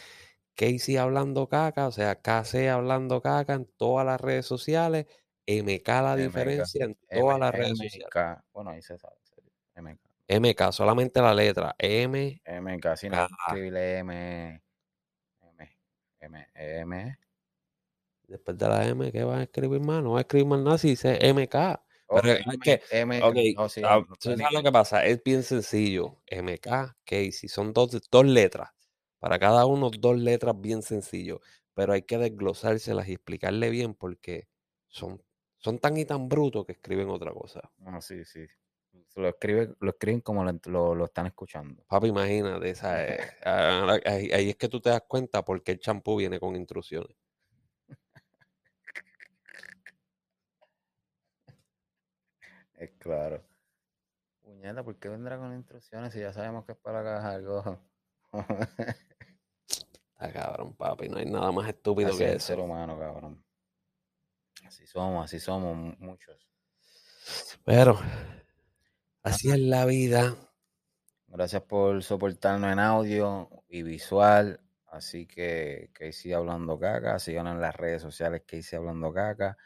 Casey 0.55 0.97
hablando 0.97 1.47
caca, 1.47 1.87
o 1.87 1.91
sea, 1.91 2.15
KC 2.15 2.69
hablando 2.69 3.21
caca 3.21 3.53
en 3.53 3.65
todas 3.77 4.05
las 4.05 4.19
redes 4.19 4.45
sociales, 4.45 5.05
MK 5.47 5.87
la 5.87 6.15
diferencia 6.15 6.85
en 6.85 6.97
todas 7.09 7.39
las 7.39 7.51
redes 7.51 7.77
sociales. 7.77 8.43
Bueno, 8.53 8.71
ahí 8.71 8.81
se 8.81 8.97
sabe. 8.97 9.15
MK. 9.75 9.99
MK, 10.27 10.71
solamente 10.71 11.21
la 11.21 11.33
letra. 11.33 11.75
M. 11.77 12.41
MK, 12.45 12.95
sin 12.95 13.13
escribirle 13.13 13.97
M. 13.99 14.61
M. 15.41 15.77
M. 16.19 16.47
M. 16.53 17.17
Después 18.27 18.57
de 18.57 18.67
la 18.67 18.85
M, 18.85 19.11
¿qué 19.11 19.23
vas 19.23 19.39
a 19.39 19.43
escribir 19.43 19.79
más? 19.79 20.03
No 20.03 20.11
va 20.11 20.19
a 20.19 20.21
escribir 20.21 20.47
más 20.47 20.59
nada 20.59 20.77
si 20.77 20.89
dice 20.89 21.17
MK. 21.33 21.79
Pero 22.09 22.31
es 22.31 22.59
que, 22.63 22.81
M, 22.91 23.21
okay, 23.23 23.53
no, 23.53 23.69
sí, 23.69 23.81
ah, 23.85 24.03
¿sabes 24.19 24.39
lo 24.51 24.63
que 24.63 24.71
pasa? 24.71 25.05
Es 25.05 25.23
bien 25.23 25.43
sencillo. 25.43 26.17
MK, 26.27 26.95
Casey, 27.05 27.47
son 27.47 27.71
dos, 27.71 28.09
dos 28.09 28.25
letras. 28.25 28.71
Para 29.19 29.37
cada 29.37 29.65
uno, 29.65 29.91
dos 29.91 30.17
letras 30.17 30.59
bien 30.59 30.81
sencillo. 30.81 31.41
Pero 31.75 31.93
hay 31.93 32.01
que 32.01 32.17
desglosárselas 32.17 33.07
y 33.07 33.13
explicarle 33.13 33.69
bien 33.69 33.93
porque 33.93 34.47
son, 34.87 35.21
son 35.57 35.77
tan 35.77 35.97
y 35.97 36.05
tan 36.05 36.27
brutos 36.27 36.65
que 36.65 36.71
escriben 36.71 37.09
otra 37.09 37.31
cosa. 37.31 37.69
Ah, 37.85 38.01
sí, 38.01 38.25
sí. 38.25 38.45
Lo, 39.15 39.27
escribe, 39.27 39.75
lo 39.79 39.91
escriben 39.91 40.21
como 40.21 40.43
lo, 40.43 40.95
lo, 40.95 41.05
están 41.05 41.27
escuchando. 41.27 41.83
Papi, 41.87 42.07
imagínate, 42.07 42.69
esa, 42.69 42.95
ahí, 44.05 44.31
ahí, 44.31 44.49
es 44.49 44.55
que 44.55 44.67
tú 44.67 44.81
te 44.81 44.89
das 44.89 45.03
cuenta 45.07 45.45
porque 45.45 45.73
el 45.73 45.79
champú 45.79 46.15
viene 46.15 46.39
con 46.39 46.55
instrucciones. 46.55 47.15
Es 52.79 52.91
claro. 52.97 53.43
Puñeta, 54.41 54.83
¿por 54.83 54.97
qué 54.97 55.09
vendrá 55.09 55.37
con 55.37 55.53
instrucciones 55.53 56.13
si 56.13 56.21
ya 56.21 56.31
sabemos 56.31 56.63
que 56.65 56.71
es 56.71 56.77
para 56.77 57.01
acá 57.01 57.29
algo? 57.29 57.77
Está 59.67 60.31
cabrón, 60.31 60.73
papi. 60.75 61.09
No 61.09 61.17
hay 61.17 61.25
nada 61.25 61.51
más 61.51 61.67
estúpido 61.67 62.17
que 62.17 62.31
eso. 62.31 62.39
ser 62.39 62.59
humano, 62.59 62.97
cabrón. 62.97 63.43
Así 64.65 64.87
somos, 64.87 65.25
así 65.25 65.41
somos 65.41 65.99
muchos. 65.99 66.47
Pero, 67.65 67.99
así 69.23 69.51
es 69.51 69.59
la 69.59 69.83
vida. 69.83 70.37
Gracias 71.27 71.63
por 71.63 72.01
soportarnos 72.01 72.71
en 72.71 72.79
audio 72.79 73.49
y 73.67 73.83
visual. 73.83 74.61
Así 74.87 75.27
que, 75.27 75.91
que 75.93 76.07
hice 76.07 76.33
hablando 76.33 76.79
caca. 76.79 77.19
Sigan 77.19 77.47
en 77.47 77.59
las 77.59 77.75
redes 77.75 78.01
sociales 78.01 78.43
que 78.47 78.57
hice 78.57 78.77
hablando 78.77 79.11
caca. 79.11 79.57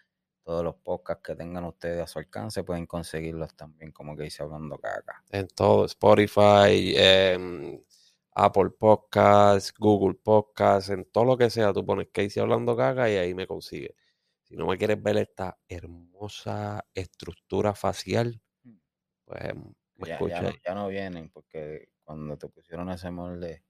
Todos 0.43 0.63
los 0.63 0.75
podcasts 0.75 1.23
que 1.23 1.35
tengan 1.35 1.63
ustedes 1.63 2.01
a 2.01 2.07
su 2.07 2.19
alcance 2.19 2.63
pueden 2.63 2.85
conseguirlos 2.85 3.55
también, 3.55 3.93
como 3.93 4.15
que 4.15 4.25
hice 4.25 4.43
hablando 4.43 4.77
caca. 4.77 5.23
En 5.29 5.47
todo, 5.47 5.85
Spotify, 5.85 6.93
em, 6.97 7.81
Apple 8.35 8.71
Podcasts, 8.71 9.73
Google 9.77 10.15
Podcasts, 10.21 10.89
en 10.89 11.05
todo 11.05 11.23
lo 11.23 11.37
que 11.37 11.49
sea, 11.49 11.71
tú 11.71 11.85
pones 11.85 12.09
Casey 12.11 12.41
hablando 12.41 12.75
caca 12.75 13.09
y 13.09 13.15
ahí 13.15 13.33
me 13.33 13.47
consigue. 13.47 13.95
Si 14.41 14.57
no 14.57 14.67
me 14.67 14.77
quieres 14.77 15.01
ver 15.01 15.17
esta 15.17 15.57
hermosa 15.67 16.85
estructura 16.93 17.73
facial, 17.73 18.41
mm. 18.63 18.77
pues 19.23 19.55
me 19.95 20.07
ya, 20.07 20.13
escucha. 20.15 20.51
Ya 20.65 20.75
no, 20.75 20.89
vienen, 20.89 21.29
porque 21.29 21.89
cuando 22.03 22.37
te 22.37 22.49
pusieron 22.49 22.89
ese 22.89 23.09
molde, 23.11 23.63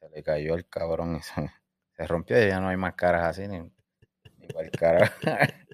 se 0.00 0.08
le 0.08 0.22
cayó 0.22 0.54
el 0.54 0.66
cabrón 0.66 1.16
y 1.16 1.22
se, 1.22 1.50
rompió 2.08 2.42
y 2.42 2.48
ya 2.48 2.58
no 2.58 2.68
hay 2.68 2.78
más 2.78 2.94
caras 2.94 3.24
así, 3.26 3.46
ni, 3.46 3.60
ni 3.60 4.46
igual 4.48 4.70
cara. 4.70 5.12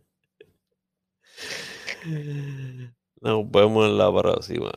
Nos 3.21 3.51
vemos 3.51 3.87
en 3.87 3.99
la 3.99 4.13
próxima. 4.13 4.73